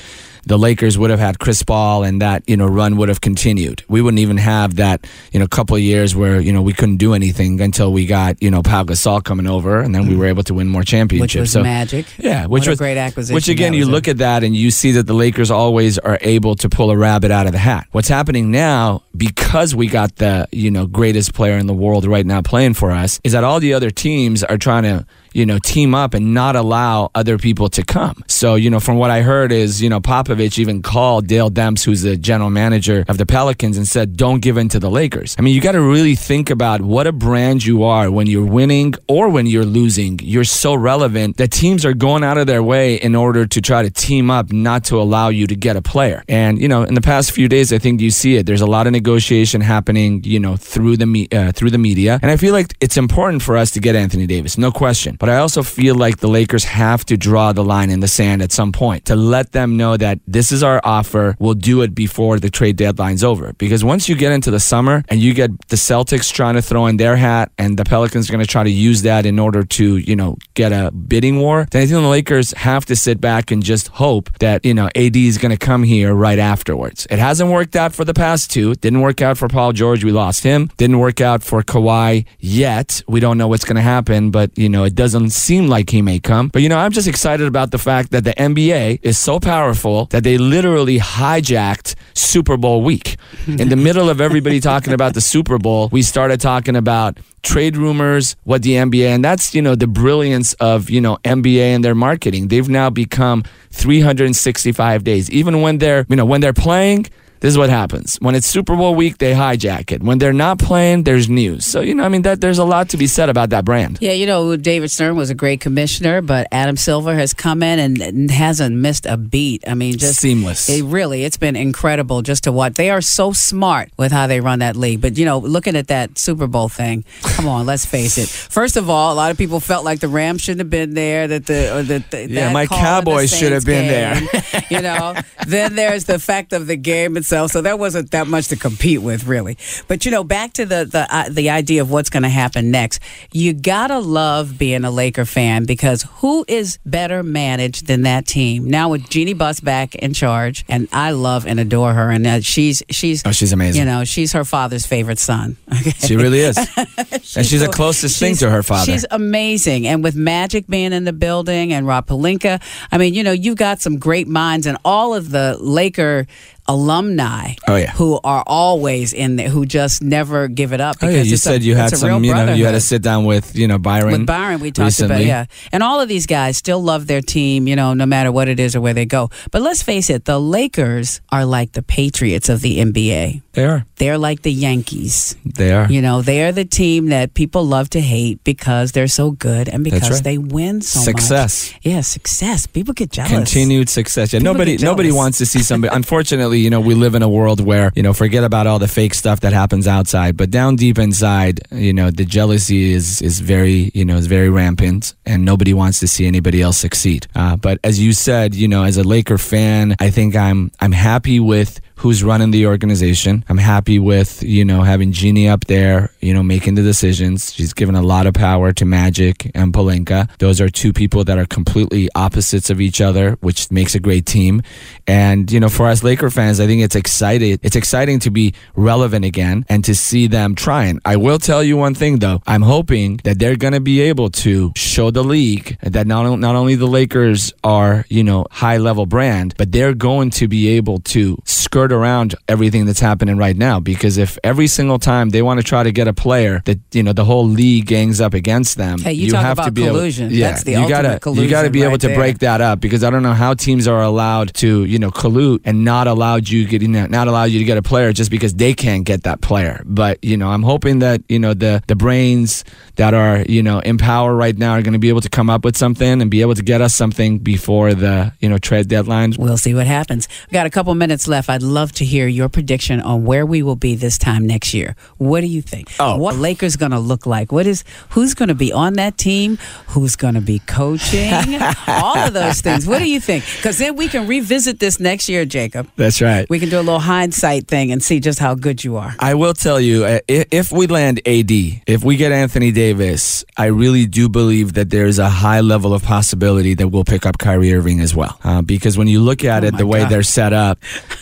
the 0.46 0.56
Lakers 0.56 0.96
would 0.96 1.10
have 1.10 1.18
had 1.18 1.38
Chris 1.38 1.62
Paul, 1.62 2.04
and 2.04 2.22
that 2.22 2.44
you 2.46 2.56
know 2.56 2.66
run 2.66 2.96
would 2.96 3.08
have 3.08 3.20
continued. 3.20 3.82
We 3.88 4.00
wouldn't 4.00 4.20
even 4.20 4.36
have 4.36 4.76
that 4.76 5.06
you 5.32 5.40
know 5.40 5.46
couple 5.46 5.76
of 5.76 5.82
years 5.82 6.14
where 6.14 6.40
you 6.40 6.52
know 6.52 6.62
we 6.62 6.72
couldn't 6.72 6.96
do 6.96 7.14
anything 7.14 7.60
until 7.60 7.92
we 7.92 8.06
got 8.06 8.42
you 8.42 8.50
know 8.50 8.62
Pau 8.62 8.84
Gasol 8.84 9.22
coming 9.22 9.46
over, 9.46 9.80
and 9.80 9.94
then 9.94 10.06
we 10.06 10.16
were 10.16 10.26
able 10.26 10.44
to 10.44 10.54
win 10.54 10.68
more 10.68 10.82
championships. 10.82 11.32
Mm. 11.32 11.36
which 11.36 11.40
was 11.40 11.52
so, 11.52 11.62
magic. 11.62 12.06
Yeah, 12.18 12.46
which 12.46 12.62
What 12.62 12.66
a 12.68 12.70
was 12.70 12.78
great 12.78 12.96
acquisition 12.96 13.34
Which 13.34 13.48
again, 13.48 13.74
you 13.74 13.86
look 13.86 14.08
at 14.08 14.18
that 14.18 14.44
and 14.44 14.54
you 14.54 14.70
see 14.70 14.92
that 14.92 15.06
the 15.06 15.14
Lakers 15.14 15.50
always 15.50 15.98
are 15.98 16.18
able 16.20 16.54
to 16.56 16.68
pull 16.68 16.90
a 16.90 16.96
rabbit 16.96 17.30
out 17.30 17.46
of 17.46 17.52
the 17.52 17.58
hat. 17.58 17.86
What's 17.92 18.08
happening 18.08 18.50
now, 18.50 19.02
because 19.16 19.74
we 19.74 19.88
got 19.88 20.16
the 20.16 20.48
you 20.52 20.70
know 20.70 20.86
greatest 20.86 21.34
player 21.34 21.56
in 21.58 21.66
the 21.66 21.74
world 21.74 22.06
right 22.06 22.24
now 22.24 22.42
playing 22.42 22.74
for 22.74 22.92
us, 22.92 23.20
is 23.24 23.32
that 23.32 23.44
all 23.44 23.58
the 23.60 23.74
other 23.74 23.90
teams 23.90 24.44
are 24.44 24.58
trying 24.58 24.84
to 24.84 25.06
you 25.36 25.44
know 25.44 25.58
team 25.58 25.94
up 25.94 26.14
and 26.14 26.32
not 26.32 26.56
allow 26.56 27.10
other 27.14 27.36
people 27.36 27.68
to 27.68 27.84
come. 27.84 28.24
So 28.26 28.54
you 28.54 28.70
know, 28.70 28.80
from 28.80 28.96
what 28.96 29.10
I 29.10 29.20
heard 29.20 29.52
is 29.52 29.82
you 29.82 29.90
know 29.90 30.00
Popovich 30.00 30.58
even 30.58 30.82
called 30.82 31.26
Dell 31.26 31.50
Demps, 31.50 31.84
who's 31.84 32.02
the 32.02 32.16
general 32.16 32.50
manager 32.50 33.04
of 33.08 33.18
the 33.18 33.26
Pelicans, 33.26 33.76
and 33.76 33.86
said, 33.86 34.16
"Don't 34.16 34.40
give 34.40 34.56
in 34.56 34.68
to 34.70 34.78
the 34.78 34.90
Lakers." 34.90 35.36
I 35.38 35.42
mean, 35.42 35.54
you 35.54 35.60
got 35.60 35.72
to 35.72 35.82
really 35.82 36.14
think 36.14 36.48
about 36.50 36.80
what 36.80 37.06
a 37.06 37.12
brand 37.12 37.64
you 37.64 37.84
are 37.84 38.10
when 38.10 38.26
you're 38.26 38.46
winning 38.46 38.94
or 39.08 39.28
when 39.28 39.46
you're 39.46 39.64
losing. 39.64 40.18
You're 40.22 40.44
so 40.44 40.74
relevant 40.74 41.36
that 41.36 41.50
teams 41.50 41.84
are 41.84 41.94
going 41.94 42.24
out 42.24 42.38
of 42.38 42.46
their 42.46 42.62
way 42.62 42.94
in 42.94 43.14
order 43.14 43.46
to 43.46 43.60
try 43.60 43.82
to 43.82 43.90
team 43.90 44.30
up, 44.30 44.52
not 44.52 44.84
to 44.84 45.00
allow 45.00 45.28
you 45.28 45.46
to 45.46 45.56
get 45.56 45.76
a 45.76 45.82
player. 45.82 46.24
And 46.28 46.60
you 46.60 46.68
know, 46.68 46.82
in 46.82 46.94
the 46.94 47.00
past 47.02 47.32
few 47.32 47.48
days, 47.48 47.72
I 47.72 47.78
think 47.78 48.00
you 48.00 48.10
see 48.10 48.36
it. 48.36 48.46
There's 48.46 48.62
a 48.62 48.66
lot 48.66 48.86
of 48.86 48.92
negotiation 48.92 49.60
happening, 49.60 50.24
you 50.24 50.40
know, 50.40 50.56
through 50.56 50.96
the 50.96 51.06
me- 51.06 51.28
uh, 51.30 51.52
through 51.52 51.70
the 51.70 51.78
media, 51.78 52.18
and 52.22 52.30
I 52.30 52.36
feel 52.36 52.52
like 52.52 52.74
it's 52.80 52.96
important 52.96 53.42
for 53.42 53.56
us 53.56 53.70
to 53.72 53.80
get 53.80 53.94
Anthony 53.94 54.26
Davis, 54.26 54.56
no 54.56 54.70
question. 54.70 55.16
But 55.18 55.25
I 55.28 55.38
also 55.38 55.62
feel 55.62 55.94
like 55.94 56.18
the 56.18 56.28
Lakers 56.28 56.64
have 56.64 57.04
to 57.06 57.16
draw 57.16 57.52
the 57.52 57.64
line 57.64 57.90
in 57.90 58.00
the 58.00 58.08
sand 58.08 58.42
at 58.42 58.52
some 58.52 58.72
point 58.72 59.06
to 59.06 59.16
let 59.16 59.52
them 59.52 59.76
know 59.76 59.96
that 59.96 60.20
this 60.26 60.52
is 60.52 60.62
our 60.62 60.80
offer. 60.84 61.36
We'll 61.38 61.54
do 61.54 61.82
it 61.82 61.94
before 61.94 62.38
the 62.38 62.50
trade 62.50 62.76
deadline's 62.76 63.24
over. 63.24 63.52
Because 63.54 63.84
once 63.84 64.08
you 64.08 64.14
get 64.14 64.32
into 64.32 64.50
the 64.50 64.60
summer 64.60 65.04
and 65.08 65.20
you 65.20 65.34
get 65.34 65.50
the 65.68 65.76
Celtics 65.76 66.32
trying 66.32 66.54
to 66.54 66.62
throw 66.62 66.86
in 66.86 66.96
their 66.96 67.16
hat 67.16 67.52
and 67.58 67.78
the 67.78 67.84
Pelicans 67.84 68.28
are 68.28 68.32
going 68.32 68.44
to 68.44 68.50
try 68.50 68.62
to 68.62 68.70
use 68.70 69.02
that 69.02 69.26
in 69.26 69.38
order 69.38 69.64
to, 69.64 69.96
you 69.96 70.16
know, 70.16 70.36
get 70.54 70.72
a 70.72 70.90
bidding 70.90 71.38
war, 71.38 71.66
then 71.70 71.82
I 71.82 71.86
think 71.86 72.00
the 72.02 72.08
Lakers 72.08 72.52
have 72.52 72.84
to 72.86 72.96
sit 72.96 73.20
back 73.20 73.50
and 73.50 73.62
just 73.62 73.88
hope 73.88 74.30
that, 74.38 74.64
you 74.64 74.74
know, 74.74 74.88
AD 74.94 75.16
is 75.16 75.38
going 75.38 75.50
to 75.50 75.58
come 75.58 75.82
here 75.82 76.14
right 76.14 76.38
afterwards. 76.38 77.06
It 77.10 77.18
hasn't 77.18 77.50
worked 77.50 77.76
out 77.76 77.94
for 77.94 78.04
the 78.04 78.14
past 78.14 78.50
two. 78.50 78.74
Didn't 78.74 79.00
work 79.00 79.22
out 79.22 79.38
for 79.38 79.48
Paul 79.48 79.72
George. 79.72 80.04
We 80.04 80.12
lost 80.12 80.42
him. 80.42 80.70
Didn't 80.76 80.98
work 80.98 81.20
out 81.20 81.42
for 81.42 81.62
Kawhi 81.62 82.26
yet. 82.38 83.02
We 83.08 83.20
don't 83.20 83.38
know 83.38 83.48
what's 83.48 83.64
going 83.64 83.76
to 83.76 83.82
happen, 83.82 84.30
but, 84.30 84.56
you 84.58 84.68
know, 84.68 84.84
it 84.84 84.94
doesn't 84.94 85.15
seem 85.30 85.68
like 85.68 85.90
he 85.90 86.02
may 86.02 86.18
come. 86.18 86.48
But, 86.48 86.62
you 86.62 86.68
know, 86.68 86.78
I'm 86.78 86.92
just 86.92 87.08
excited 87.08 87.46
about 87.46 87.70
the 87.70 87.78
fact 87.78 88.10
that 88.12 88.24
the 88.24 88.34
NBA 88.34 89.00
is 89.02 89.18
so 89.18 89.40
powerful 89.40 90.06
that 90.06 90.24
they 90.24 90.38
literally 90.38 90.98
hijacked 90.98 91.94
Super 92.14 92.56
Bowl 92.56 92.82
week. 92.82 93.16
In 93.46 93.68
the 93.68 93.76
middle 93.76 94.08
of 94.08 94.20
everybody 94.20 94.60
talking 94.60 94.92
about 94.92 95.14
the 95.14 95.20
Super 95.20 95.58
Bowl, 95.58 95.88
we 95.90 96.02
started 96.02 96.40
talking 96.40 96.76
about 96.76 97.18
trade 97.42 97.76
rumors, 97.76 98.36
what 98.44 98.62
the 98.62 98.72
NBA, 98.72 99.08
and 99.08 99.24
that's, 99.24 99.54
you 99.54 99.62
know, 99.62 99.74
the 99.74 99.86
brilliance 99.86 100.52
of, 100.54 100.90
you 100.90 101.00
know, 101.00 101.16
NBA 101.24 101.74
and 101.74 101.84
their 101.84 101.94
marketing. 101.94 102.48
They've 102.48 102.68
now 102.68 102.90
become 102.90 103.44
365 103.70 105.04
days. 105.04 105.30
Even 105.30 105.62
when 105.62 105.78
they're, 105.78 106.06
you 106.08 106.16
know, 106.16 106.24
when 106.24 106.40
they're 106.40 106.52
playing, 106.52 107.06
this 107.46 107.52
is 107.52 107.58
what 107.58 107.70
happens. 107.70 108.16
When 108.16 108.34
it's 108.34 108.48
Super 108.48 108.74
Bowl 108.74 108.96
week, 108.96 109.18
they 109.18 109.32
hijack 109.32 109.92
it. 109.92 110.02
When 110.02 110.18
they're 110.18 110.32
not 110.32 110.58
playing, 110.58 111.04
there's 111.04 111.28
news. 111.28 111.64
So, 111.64 111.80
you 111.80 111.94
know, 111.94 112.02
I 112.02 112.08
mean, 112.08 112.22
that 112.22 112.40
there's 112.40 112.58
a 112.58 112.64
lot 112.64 112.88
to 112.88 112.96
be 112.96 113.06
said 113.06 113.28
about 113.28 113.50
that 113.50 113.64
brand. 113.64 113.98
Yeah, 114.00 114.14
you 114.14 114.26
know, 114.26 114.56
David 114.56 114.90
Stern 114.90 115.14
was 115.14 115.30
a 115.30 115.34
great 115.36 115.60
commissioner, 115.60 116.22
but 116.22 116.48
Adam 116.50 116.76
Silver 116.76 117.14
has 117.14 117.32
come 117.32 117.62
in 117.62 118.02
and- 118.02 118.32
hasn't 118.32 118.74
missed 118.74 119.06
a 119.06 119.16
beat. 119.16 119.62
I 119.68 119.74
mean, 119.74 119.96
just 119.96 120.18
Seamless. 120.18 120.68
It 120.68 120.82
really, 120.82 121.22
it's 121.22 121.36
been 121.36 121.54
incredible 121.54 122.20
just 122.22 122.42
to 122.44 122.50
watch. 122.52 122.74
They 122.74 122.90
are 122.90 123.00
so 123.00 123.32
smart 123.32 123.90
with 123.96 124.10
how 124.10 124.26
they 124.26 124.40
run 124.40 124.58
that 124.58 124.74
league. 124.74 125.00
But 125.00 125.16
you 125.16 125.24
know, 125.24 125.38
looking 125.38 125.76
at 125.76 125.86
that 125.86 126.18
Super 126.18 126.48
Bowl 126.48 126.68
thing, 126.68 127.04
come 127.22 127.46
on, 127.46 127.64
let's 127.64 127.86
face 127.86 128.18
it. 128.18 128.28
First 128.28 128.76
of 128.76 128.90
all, 128.90 129.12
a 129.12 129.14
lot 129.14 129.30
of 129.30 129.38
people 129.38 129.60
felt 129.60 129.84
like 129.84 130.00
the 130.00 130.08
Rams 130.08 130.40
shouldn't 130.42 130.62
have 130.62 130.70
been 130.70 130.94
there. 130.94 131.28
That 131.28 131.46
the 131.46 131.76
or 131.78 131.82
that 131.84 132.10
the, 132.10 132.28
Yeah, 132.28 132.52
my 132.52 132.66
Cowboys 132.66 133.30
should 133.32 133.52
have 133.52 133.64
been 133.64 133.86
there. 133.86 134.20
you 134.68 134.82
know, 134.82 135.14
then 135.46 135.76
there's 135.76 136.06
the 136.06 136.18
fact 136.18 136.52
of 136.52 136.66
the 136.66 136.76
game 136.76 137.16
itself. 137.16 137.35
So 137.46 137.60
there 137.60 137.76
wasn't 137.76 138.10
that 138.12 138.26
much 138.26 138.48
to 138.48 138.56
compete 138.56 139.02
with, 139.02 139.26
really. 139.26 139.58
But 139.88 140.04
you 140.06 140.10
know, 140.10 140.24
back 140.24 140.54
to 140.54 140.64
the 140.64 140.86
the 140.86 141.06
uh, 141.14 141.28
the 141.28 141.50
idea 141.50 141.82
of 141.82 141.90
what's 141.90 142.08
going 142.08 142.22
to 142.22 142.30
happen 142.30 142.70
next. 142.70 143.00
You 143.32 143.52
gotta 143.52 143.98
love 143.98 144.56
being 144.56 144.84
a 144.84 144.90
Laker 144.90 145.26
fan 145.26 145.64
because 145.64 146.06
who 146.20 146.44
is 146.48 146.78
better 146.86 147.22
managed 147.22 147.86
than 147.86 148.02
that 148.02 148.26
team 148.26 148.64
now 148.70 148.88
with 148.88 149.10
Jeanie 149.10 149.34
Buss 149.34 149.60
back 149.60 149.94
in 149.96 150.14
charge, 150.14 150.64
and 150.68 150.88
I 150.92 151.10
love 151.10 151.46
and 151.46 151.60
adore 151.60 151.92
her, 151.92 152.10
and 152.10 152.26
uh, 152.26 152.40
she's 152.40 152.82
she's 152.90 153.22
Oh, 153.26 153.32
she's 153.32 153.52
amazing. 153.52 153.80
You 153.80 153.84
know, 153.86 154.04
she's 154.04 154.32
her 154.32 154.44
father's 154.44 154.86
favorite 154.86 155.18
son. 155.18 155.56
Okay? 155.76 155.90
She 155.90 156.16
really 156.16 156.40
is. 156.40 156.56
and 156.76 157.22
she's 157.22 157.60
the 157.60 157.66
so- 157.66 157.70
closest 157.70 158.18
thing 158.18 158.34
to 158.36 158.48
her 158.50 158.62
father. 158.62 158.90
She's 158.90 159.04
amazing. 159.10 159.86
And 159.86 160.02
with 160.02 160.16
Magic 160.16 160.66
being 160.66 160.92
in 160.94 161.04
the 161.04 161.12
building 161.12 161.72
and 161.74 161.86
Rob 161.86 162.06
Pelinka, 162.06 162.62
I 162.90 162.96
mean, 162.98 163.12
you 163.12 163.22
know, 163.22 163.32
you've 163.32 163.56
got 163.58 163.80
some 163.82 163.98
great 163.98 164.26
minds 164.26 164.66
and 164.66 164.78
all 164.84 165.14
of 165.14 165.30
the 165.30 165.56
Laker 165.60 166.26
alumni 166.68 167.54
Oh, 167.68 167.76
yeah. 167.76 167.90
who 167.92 168.20
are 168.24 168.42
always 168.46 169.12
in 169.12 169.36
there, 169.36 169.48
who 169.48 169.66
just 169.66 170.02
never 170.02 170.48
give 170.48 170.72
it 170.72 170.80
up. 170.80 170.96
Oh, 171.02 171.06
yeah, 171.06 171.12
because 171.12 171.28
you 171.28 171.34
it's 171.34 171.46
a- 171.46 171.48
said 171.50 171.62
you 171.62 171.74
had 171.76 171.92
it's 171.92 172.02
a 172.02 172.06
real 172.06 172.16
some, 172.16 172.24
you 172.24 172.34
know, 172.34 172.52
you 172.54 172.64
had 172.64 172.72
to 172.72 172.80
sit 172.80 173.02
down 173.02 173.24
with, 173.24 173.56
you 173.56 173.66
know, 173.68 173.78
Byron. 173.78 174.12
With 174.12 174.26
Byron, 174.26 174.60
we 174.60 174.70
talked 174.70 174.86
recently. 174.86 175.16
about 175.16 175.26
yeah, 175.26 175.44
and 175.72 175.82
all 175.82 176.00
of 176.00 176.08
these 176.08 176.26
guys 176.26 176.56
still 176.56 176.82
love 176.82 177.06
their 177.06 177.20
team, 177.20 177.66
you 177.66 177.76
know, 177.76 177.94
no 177.94 178.06
matter 178.06 178.30
what 178.32 178.48
it 178.48 178.60
is 178.60 178.74
or 178.76 178.80
where 178.80 178.94
they 178.94 179.06
go. 179.06 179.30
But 179.50 179.62
let's 179.62 179.82
face 179.82 180.10
it, 180.10 180.24
the 180.24 180.38
Lakers 180.40 181.20
are 181.30 181.44
like 181.44 181.72
the 181.72 181.82
Patriots 181.82 182.48
of 182.48 182.60
the 182.60 182.78
NBA. 182.78 183.42
They 183.52 183.64
are. 183.64 183.86
They're 183.96 184.18
like 184.18 184.42
the 184.42 184.52
Yankees. 184.52 185.36
They 185.44 185.72
are. 185.72 185.90
You 185.90 186.02
know, 186.02 186.20
they 186.22 186.44
are 186.44 186.52
the 186.52 186.64
team 186.64 187.06
that 187.06 187.34
people 187.34 187.64
love 187.64 187.88
to 187.90 188.00
hate 188.00 188.42
because 188.44 188.92
they're 188.92 189.08
so 189.08 189.30
good 189.30 189.68
and 189.68 189.82
because 189.82 190.10
right. 190.10 190.24
they 190.24 190.38
win 190.38 190.82
so 190.82 191.00
Success. 191.00 191.72
much. 191.72 191.80
Yeah, 191.82 192.00
success. 192.02 192.66
People 192.66 192.92
get 192.94 193.10
jealous. 193.10 193.30
Continued 193.32 193.88
success. 193.88 194.32
Yeah, 194.32 194.40
People 194.40 194.52
nobody 194.54 194.76
nobody 194.78 195.12
wants 195.12 195.38
to 195.38 195.46
see 195.46 195.60
somebody. 195.60 195.94
Unfortunately, 196.00 196.55
you 196.58 196.70
know, 196.70 196.80
we 196.80 196.94
live 196.94 197.14
in 197.14 197.22
a 197.22 197.28
world 197.28 197.60
where 197.60 197.92
you 197.94 198.02
know, 198.02 198.12
forget 198.12 198.44
about 198.44 198.66
all 198.66 198.78
the 198.78 198.88
fake 198.88 199.14
stuff 199.14 199.40
that 199.40 199.52
happens 199.52 199.86
outside, 199.86 200.36
but 200.36 200.50
down 200.50 200.76
deep 200.76 200.98
inside, 200.98 201.60
you 201.70 201.92
know, 201.92 202.10
the 202.10 202.24
jealousy 202.24 202.92
is 202.92 203.22
is 203.22 203.40
very 203.40 203.90
you 203.94 204.04
know 204.04 204.16
is 204.16 204.26
very 204.26 204.50
rampant, 204.50 205.14
and 205.24 205.44
nobody 205.44 205.72
wants 205.72 206.00
to 206.00 206.08
see 206.08 206.26
anybody 206.26 206.62
else 206.62 206.78
succeed. 206.78 207.26
Uh, 207.34 207.56
but 207.56 207.78
as 207.84 208.00
you 208.00 208.12
said, 208.12 208.54
you 208.54 208.68
know, 208.68 208.84
as 208.84 208.96
a 208.96 209.04
Laker 209.04 209.38
fan, 209.38 209.96
I 210.00 210.10
think 210.10 210.36
I'm 210.36 210.70
I'm 210.80 210.92
happy 210.92 211.40
with 211.40 211.80
who's 211.96 212.22
running 212.22 212.50
the 212.50 212.66
organization. 212.66 213.44
I'm 213.48 213.58
happy 213.58 213.98
with, 213.98 214.42
you 214.42 214.64
know, 214.64 214.82
having 214.82 215.12
Jeanie 215.12 215.48
up 215.48 215.64
there, 215.64 216.10
you 216.20 216.34
know, 216.34 216.42
making 216.42 216.74
the 216.74 216.82
decisions. 216.82 217.52
She's 217.52 217.72
given 217.72 217.94
a 217.94 218.02
lot 218.02 218.26
of 218.26 218.34
power 218.34 218.72
to 218.72 218.84
Magic 218.84 219.50
and 219.54 219.72
Pelinka. 219.72 220.28
Those 220.38 220.60
are 220.60 220.68
two 220.68 220.92
people 220.92 221.24
that 221.24 221.38
are 221.38 221.46
completely 221.46 222.08
opposites 222.14 222.70
of 222.70 222.80
each 222.80 223.00
other, 223.00 223.32
which 223.40 223.70
makes 223.70 223.94
a 223.94 224.00
great 224.00 224.26
team. 224.26 224.62
And, 225.06 225.50
you 225.50 225.60
know, 225.60 225.68
for 225.68 225.86
us 225.86 226.02
Laker 226.02 226.30
fans, 226.30 226.60
I 226.60 226.66
think 226.66 226.82
it's 226.82 226.96
exciting. 226.96 227.58
It's 227.62 227.76
exciting 227.76 228.18
to 228.20 228.30
be 228.30 228.54
relevant 228.74 229.24
again 229.24 229.64
and 229.68 229.84
to 229.84 229.94
see 229.94 230.26
them 230.26 230.54
trying. 230.54 231.00
I 231.04 231.16
will 231.16 231.38
tell 231.38 231.62
you 231.62 231.76
one 231.76 231.94
thing 231.94 232.18
though. 232.18 232.42
I'm 232.46 232.62
hoping 232.62 233.20
that 233.24 233.38
they're 233.38 233.56
going 233.56 233.72
to 233.72 233.80
be 233.80 234.00
able 234.02 234.30
to 234.30 234.72
show 234.76 235.10
the 235.10 235.24
league 235.24 235.78
that 235.82 236.06
not, 236.06 236.38
not 236.38 236.54
only 236.54 236.74
the 236.74 236.86
Lakers 236.86 237.52
are, 237.64 238.04
you 238.08 238.22
know, 238.22 238.46
high 238.50 238.76
level 238.76 239.06
brand, 239.06 239.54
but 239.56 239.72
they're 239.72 239.94
going 239.94 240.30
to 240.30 240.48
be 240.48 240.68
able 240.68 240.98
to 240.98 241.38
skirt 241.44 241.85
skirt 241.86 241.94
around 241.96 242.34
everything 242.48 242.84
that's 242.86 243.00
happening 243.00 243.36
right 243.36 243.56
now 243.56 243.78
because 243.80 244.18
if 244.18 244.38
every 244.42 244.66
single 244.66 244.98
time 244.98 245.30
they 245.30 245.42
want 245.42 245.60
to 245.60 245.64
try 245.64 245.82
to 245.82 245.92
get 245.92 246.08
a 246.08 246.12
player 246.12 246.62
that 246.64 246.78
you 246.92 247.02
know 247.02 247.12
the 247.12 247.24
whole 247.24 247.46
league 247.46 247.86
gangs 247.86 248.20
up 248.20 248.34
against 248.34 248.76
them, 248.76 248.98
Hey, 248.98 249.12
you 249.12 249.30
talk 249.30 249.42
have 249.42 249.64
to 249.64 249.70
be 249.70 249.84
collusion. 249.84 250.26
Able, 250.26 250.34
yeah, 250.34 250.50
That's 250.50 250.64
the 250.64 250.72
you 250.72 250.78
ultimate 250.78 251.02
gotta, 251.02 251.20
collusion 251.20 251.44
You 251.44 251.50
got 251.50 251.62
to 251.62 251.70
be 251.70 251.82
able 251.82 251.98
to 251.98 252.08
there. 252.08 252.16
break 252.16 252.38
that 252.40 252.60
up 252.60 252.80
because 252.80 253.04
I 253.04 253.10
don't 253.10 253.22
know 253.22 253.34
how 253.34 253.54
teams 253.54 253.86
are 253.86 254.02
allowed 254.02 254.54
to 254.54 254.84
you 254.84 254.98
know 254.98 255.10
collude 255.10 255.60
and 255.64 255.84
not 255.84 256.06
allowed 256.06 256.48
you 256.48 256.66
getting 256.66 256.92
not 256.92 257.28
allow 257.28 257.44
you 257.44 257.58
to 257.58 257.64
get 257.64 257.78
a 257.78 257.82
player 257.82 258.12
just 258.12 258.30
because 258.30 258.54
they 258.54 258.74
can't 258.74 259.04
get 259.04 259.22
that 259.24 259.40
player. 259.40 259.82
But 259.84 260.18
you 260.24 260.36
know, 260.36 260.48
I'm 260.48 260.62
hoping 260.62 260.98
that 261.00 261.22
you 261.28 261.38
know 261.38 261.54
the 261.54 261.82
the 261.86 261.96
brains 261.96 262.64
that 262.96 263.14
are 263.14 263.42
you 263.48 263.62
know 263.62 263.78
in 263.80 263.98
power 263.98 264.34
right 264.34 264.56
now 264.56 264.72
are 264.72 264.82
going 264.82 264.94
to 264.94 264.98
be 264.98 265.08
able 265.08 265.20
to 265.20 265.28
come 265.30 265.50
up 265.50 265.64
with 265.64 265.76
something 265.76 266.20
and 266.20 266.30
be 266.30 266.40
able 266.40 266.54
to 266.54 266.62
get 266.62 266.80
us 266.80 266.94
something 266.94 267.38
before 267.38 267.94
the 267.94 268.32
you 268.40 268.48
know 268.48 268.58
trade 268.58 268.88
deadlines. 268.88 269.38
We'll 269.38 269.56
see 269.56 269.74
what 269.74 269.86
happens. 269.86 270.28
We 270.50 270.54
got 270.54 270.66
a 270.66 270.70
couple 270.70 270.94
minutes 270.94 271.28
left. 271.28 271.48
I'd 271.48 271.62
love 271.76 271.92
to 271.92 272.04
hear 272.04 272.26
your 272.26 272.48
prediction 272.48 273.00
on 273.00 273.24
where 273.26 273.44
we 273.44 273.62
will 273.62 273.76
be 273.76 273.94
this 273.96 274.16
time 274.18 274.46
next 274.46 274.72
year. 274.72 274.96
What 275.18 275.42
do 275.42 275.46
you 275.46 275.60
think? 275.62 275.92
Oh. 276.00 276.16
What 276.16 276.36
Lakers 276.36 276.76
going 276.76 276.92
to 276.92 276.98
look 276.98 277.26
like? 277.26 277.52
What 277.52 277.66
is 277.66 277.84
who's 278.10 278.32
going 278.34 278.48
to 278.48 278.54
be 278.54 278.72
on 278.72 278.94
that 278.94 279.18
team? 279.18 279.58
Who's 279.88 280.16
going 280.16 280.34
to 280.34 280.40
be 280.40 280.58
coaching? 280.60 281.30
All 281.86 282.16
of 282.16 282.32
those 282.32 282.60
things. 282.62 282.86
What 282.86 283.00
do 283.00 283.08
you 283.10 283.20
think? 283.20 283.44
Because 283.56 283.76
then 283.78 283.94
we 283.96 284.08
can 284.08 284.26
revisit 284.26 284.80
this 284.80 284.98
next 284.98 285.28
year, 285.28 285.44
Jacob. 285.44 285.88
That's 285.96 286.22
right. 286.22 286.48
We 286.48 286.58
can 286.58 286.70
do 286.70 286.76
a 286.78 286.86
little 286.88 286.98
hindsight 287.00 287.68
thing 287.68 287.92
and 287.92 288.02
see 288.02 288.20
just 288.20 288.38
how 288.38 288.54
good 288.54 288.82
you 288.82 288.96
are. 288.96 289.14
I 289.20 289.34
will 289.34 289.54
tell 289.54 289.78
you, 289.80 290.04
uh, 290.04 290.20
if 290.28 290.72
we 290.72 290.86
land 290.86 291.18
AD, 291.26 291.50
if 291.86 292.02
we 292.02 292.16
get 292.16 292.32
Anthony 292.32 292.72
Davis, 292.72 293.44
I 293.58 293.66
really 293.66 294.06
do 294.06 294.28
believe 294.30 294.72
that 294.74 294.88
there's 294.90 295.18
a 295.18 295.28
high 295.28 295.60
level 295.60 295.92
of 295.92 296.02
possibility 296.02 296.74
that 296.74 296.88
we'll 296.88 297.04
pick 297.04 297.26
up 297.26 297.36
Kyrie 297.38 297.74
Irving 297.74 298.00
as 298.00 298.14
well. 298.14 298.38
Uh, 298.42 298.62
because 298.62 298.96
when 298.96 299.08
you 299.08 299.20
look 299.20 299.44
at 299.44 299.62
Oh 299.64 299.68
it, 299.68 299.76
the 299.76 299.86
way 299.86 300.00
God. 300.00 300.10
they're 300.10 300.22
set 300.22 300.52
up, 300.54 300.78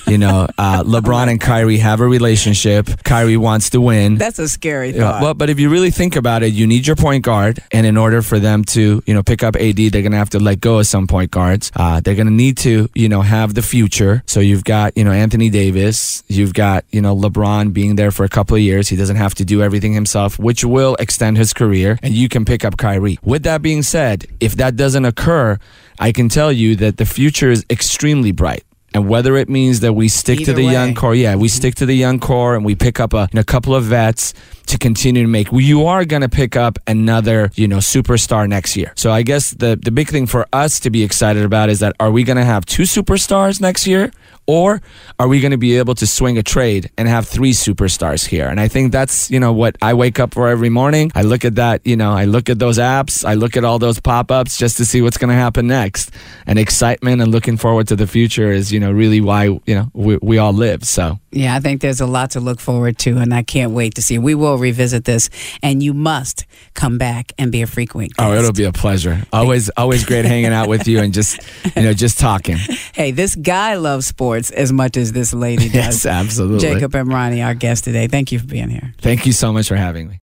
you 0.07 0.19
know, 0.19 0.44
uh, 0.59 0.83
LeBron 0.85 1.29
and 1.29 1.41
Kyrie 1.41 1.79
have 1.79 2.01
a 2.01 2.07
relationship. 2.07 2.89
Kyrie 3.05 3.37
wants 3.37 3.71
to 3.71 3.81
win. 3.81 4.17
That's 4.17 4.39
a 4.39 4.49
scary 4.49 4.93
thought. 4.93 5.23
well, 5.23 5.35
but 5.35 5.51
if 5.51 5.59
you 5.61 5.71
really 5.71 5.91
think 5.91 6.17
about 6.17 6.43
it, 6.43 6.53
you 6.53 6.67
need 6.67 6.87
your 6.87 6.97
point 6.97 7.25
guard, 7.25 7.61
and 7.73 7.87
in 7.87 7.97
order 7.97 8.23
for 8.23 8.39
them 8.39 8.65
to, 8.65 9.03
you 9.07 9.15
know, 9.15 9.23
pick 9.23 9.43
up 9.43 9.57
AD, 9.57 9.77
they're 9.77 10.03
gonna 10.03 10.17
have 10.17 10.31
to 10.31 10.39
let 10.41 10.61
go 10.61 10.79
of 10.79 10.87
some 10.87 11.07
point 11.07 11.31
guards. 11.31 11.71
Uh, 11.77 12.01
they're 12.01 12.15
gonna 12.15 12.31
need 12.31 12.57
to, 12.59 12.89
you 12.95 13.09
know, 13.09 13.23
have 13.23 13.55
the 13.55 13.63
future. 13.63 14.23
So 14.27 14.41
you've 14.41 14.65
got, 14.65 14.97
you 14.97 15.05
know, 15.05 15.13
Anthony 15.13 15.51
Davis, 15.51 16.23
you've 16.29 16.55
got, 16.55 16.85
you 16.91 17.01
know, 17.01 17.17
LeBron 17.17 17.73
being 17.73 17.97
there 17.97 18.11
for 18.11 18.25
a 18.25 18.29
couple 18.29 18.57
of 18.57 18.63
years. 18.63 18.89
He 18.89 18.97
doesn't 18.97 19.17
have 19.17 19.35
to 19.37 19.45
do 19.45 19.63
everything 19.63 19.93
himself, 19.93 20.39
which 20.39 20.65
will 20.65 20.97
extend 20.99 21.37
his 21.37 21.53
career, 21.53 21.99
and 22.03 22.15
you 22.15 22.29
can 22.29 22.45
pick 22.45 22.65
up 22.65 22.77
Kyrie. 22.77 23.19
With 23.23 23.43
that 23.45 23.63
being 23.63 23.83
said, 23.83 24.27
if 24.41 24.57
that 24.57 24.77
doesn't 24.77 25.05
occur, 25.05 25.59
I 25.99 26.13
can 26.13 26.29
tell 26.29 26.51
you 26.53 26.77
that 26.77 26.97
the 26.97 27.07
future 27.07 27.51
is 27.51 27.65
extremely 27.71 28.33
bright. 28.33 28.65
And 28.95 29.09
whether 29.09 29.37
it 29.37 29.49
means 29.49 29.81
that 29.81 29.93
we 29.93 30.09
stick 30.09 30.41
Either 30.41 30.53
to 30.53 30.57
the 30.57 30.67
way. 30.67 30.73
young 30.73 30.95
core, 30.95 31.15
yeah, 31.17 31.35
we 31.35 31.49
stick 31.49 31.75
to 31.77 31.87
the 31.87 31.95
young 31.95 32.21
core 32.21 32.55
and 32.55 32.65
we 32.65 32.77
pick 32.77 33.01
up 33.01 33.13
a, 33.13 33.29
a 33.35 33.43
couple 33.43 33.75
of 33.75 33.85
vets 33.85 34.33
to 34.67 34.79
continue 34.79 35.23
to 35.23 35.29
make. 35.29 35.49
You 35.53 35.87
are 35.87 36.05
going 36.05 36.23
to 36.23 36.29
pick 36.29 36.57
up 36.57 36.79
another, 36.87 37.51
you 37.55 37.67
know, 37.67 37.79
superstar 37.79 38.49
next 38.49 38.77
year. 38.77 38.93
So 38.97 39.11
I 39.11 39.23
guess 39.23 39.51
the 39.51 39.77
the 39.77 39.91
big 39.91 40.09
thing 40.09 40.27
for 40.27 40.47
us 40.53 40.81
to 40.81 40.91
be 40.91 41.03
excited 41.03 41.45
about 41.45 41.71
is 41.71 41.81
that 41.81 41.95
are 41.99 42.11
we 42.11 42.23
going 42.23 42.37
to 42.37 42.45
have 42.45 42.65
two 42.65 42.85
superstars 42.85 43.61
next 43.61 43.87
year, 43.87 44.13
or 44.47 44.81
are 45.19 45.29
we 45.29 45.41
going 45.41 45.53
to 45.53 45.59
be 45.59 45.79
able 45.79 45.95
to 45.97 46.07
swing 46.07 46.39
a 46.39 46.43
trade 46.43 46.91
and 46.99 47.09
have 47.09 47.27
three 47.27 47.53
superstars 47.53 48.27
here? 48.27 48.49
And 48.49 48.61
I 48.61 48.69
think 48.69 48.93
that's 48.93 49.31
you 49.31 49.41
know 49.41 49.53
what 49.53 49.77
I 49.83 49.95
wake 49.95 50.19
up 50.21 50.35
for 50.35 50.49
every 50.49 50.71
morning. 50.71 51.11
I 51.15 51.23
look 51.23 51.45
at 51.45 51.55
that, 51.57 51.87
you 51.87 51.97
know, 51.97 52.13
I 52.13 52.25
look 52.25 52.49
at 52.49 52.59
those 52.59 52.79
apps, 52.79 53.25
I 53.25 53.35
look 53.35 53.57
at 53.57 53.65
all 53.65 53.79
those 53.79 54.01
pop 54.01 54.31
ups 54.31 54.59
just 54.59 54.77
to 54.79 54.85
see 54.85 55.03
what's 55.03 55.17
going 55.17 55.31
to 55.31 55.35
happen 55.35 55.67
next. 55.67 56.11
And 56.47 56.59
excitement 56.59 57.23
and 57.23 57.31
looking 57.31 57.57
forward 57.57 57.89
to 57.89 57.97
the 57.97 58.07
future 58.07 58.51
is 58.53 58.73
you 58.73 58.81
know 58.81 58.93
really 58.93 59.21
why 59.21 59.45
you 59.45 59.75
know 59.75 59.91
we, 59.93 60.19
we 60.23 60.39
all 60.39 60.53
live. 60.53 60.85
So. 60.85 61.19
Yeah, 61.35 61.57
I 61.57 61.59
think 61.59 61.81
there's 61.81 62.01
a 62.01 62.07
lot 62.07 62.31
to 62.33 62.41
look 62.41 62.61
forward 62.61 62.97
to, 62.99 63.19
and 63.19 63.35
I 63.35 63.43
can't 63.43 63.73
wait 63.73 63.97
to 63.97 64.03
see. 64.03 64.19
We 64.19 64.37
will 64.37 64.57
revisit 64.57 65.05
this, 65.05 65.31
and 65.65 65.83
you 65.83 65.93
must 65.93 66.47
come 66.75 66.97
back 66.97 67.33
and 67.39 67.51
be 67.51 67.61
a 67.63 67.67
frequent 67.67 68.15
guest. 68.15 68.25
Oh, 68.25 68.35
it'll 68.35 68.53
be 68.53 68.63
a 68.63 68.73
pleasure. 68.73 69.25
Always, 69.33 69.69
always 69.71 70.05
great 70.05 70.25
hanging 70.25 70.53
out 70.53 70.69
with 70.69 70.87
you 70.87 71.01
and 71.01 71.13
just, 71.13 71.41
you 71.75 71.83
know, 71.83 71.93
just 71.93 72.19
talking. 72.19 72.57
Hey, 72.93 73.11
this 73.11 73.35
guy 73.35 73.75
loves 73.75 74.07
sports 74.07 74.34
as 74.37 74.73
much 74.73 74.97
as 74.97 75.13
this 75.13 75.33
lady 75.35 75.65
does. 75.71 75.75
Yes, 75.75 76.07
absolutely. 76.07 76.61
Jacob 76.61 76.93
Emrani, 76.93 77.45
our 77.45 77.55
guest 77.55 77.85
today. 77.85 78.07
Thank 78.07 78.33
you 78.33 78.39
for 78.39 78.47
being 78.47 78.71
here. 78.71 78.95
Thank 78.99 79.27
you 79.27 79.33
so 79.33 79.53
much 79.53 79.69
for 79.69 79.77
having 79.77 80.09
me. 80.09 80.21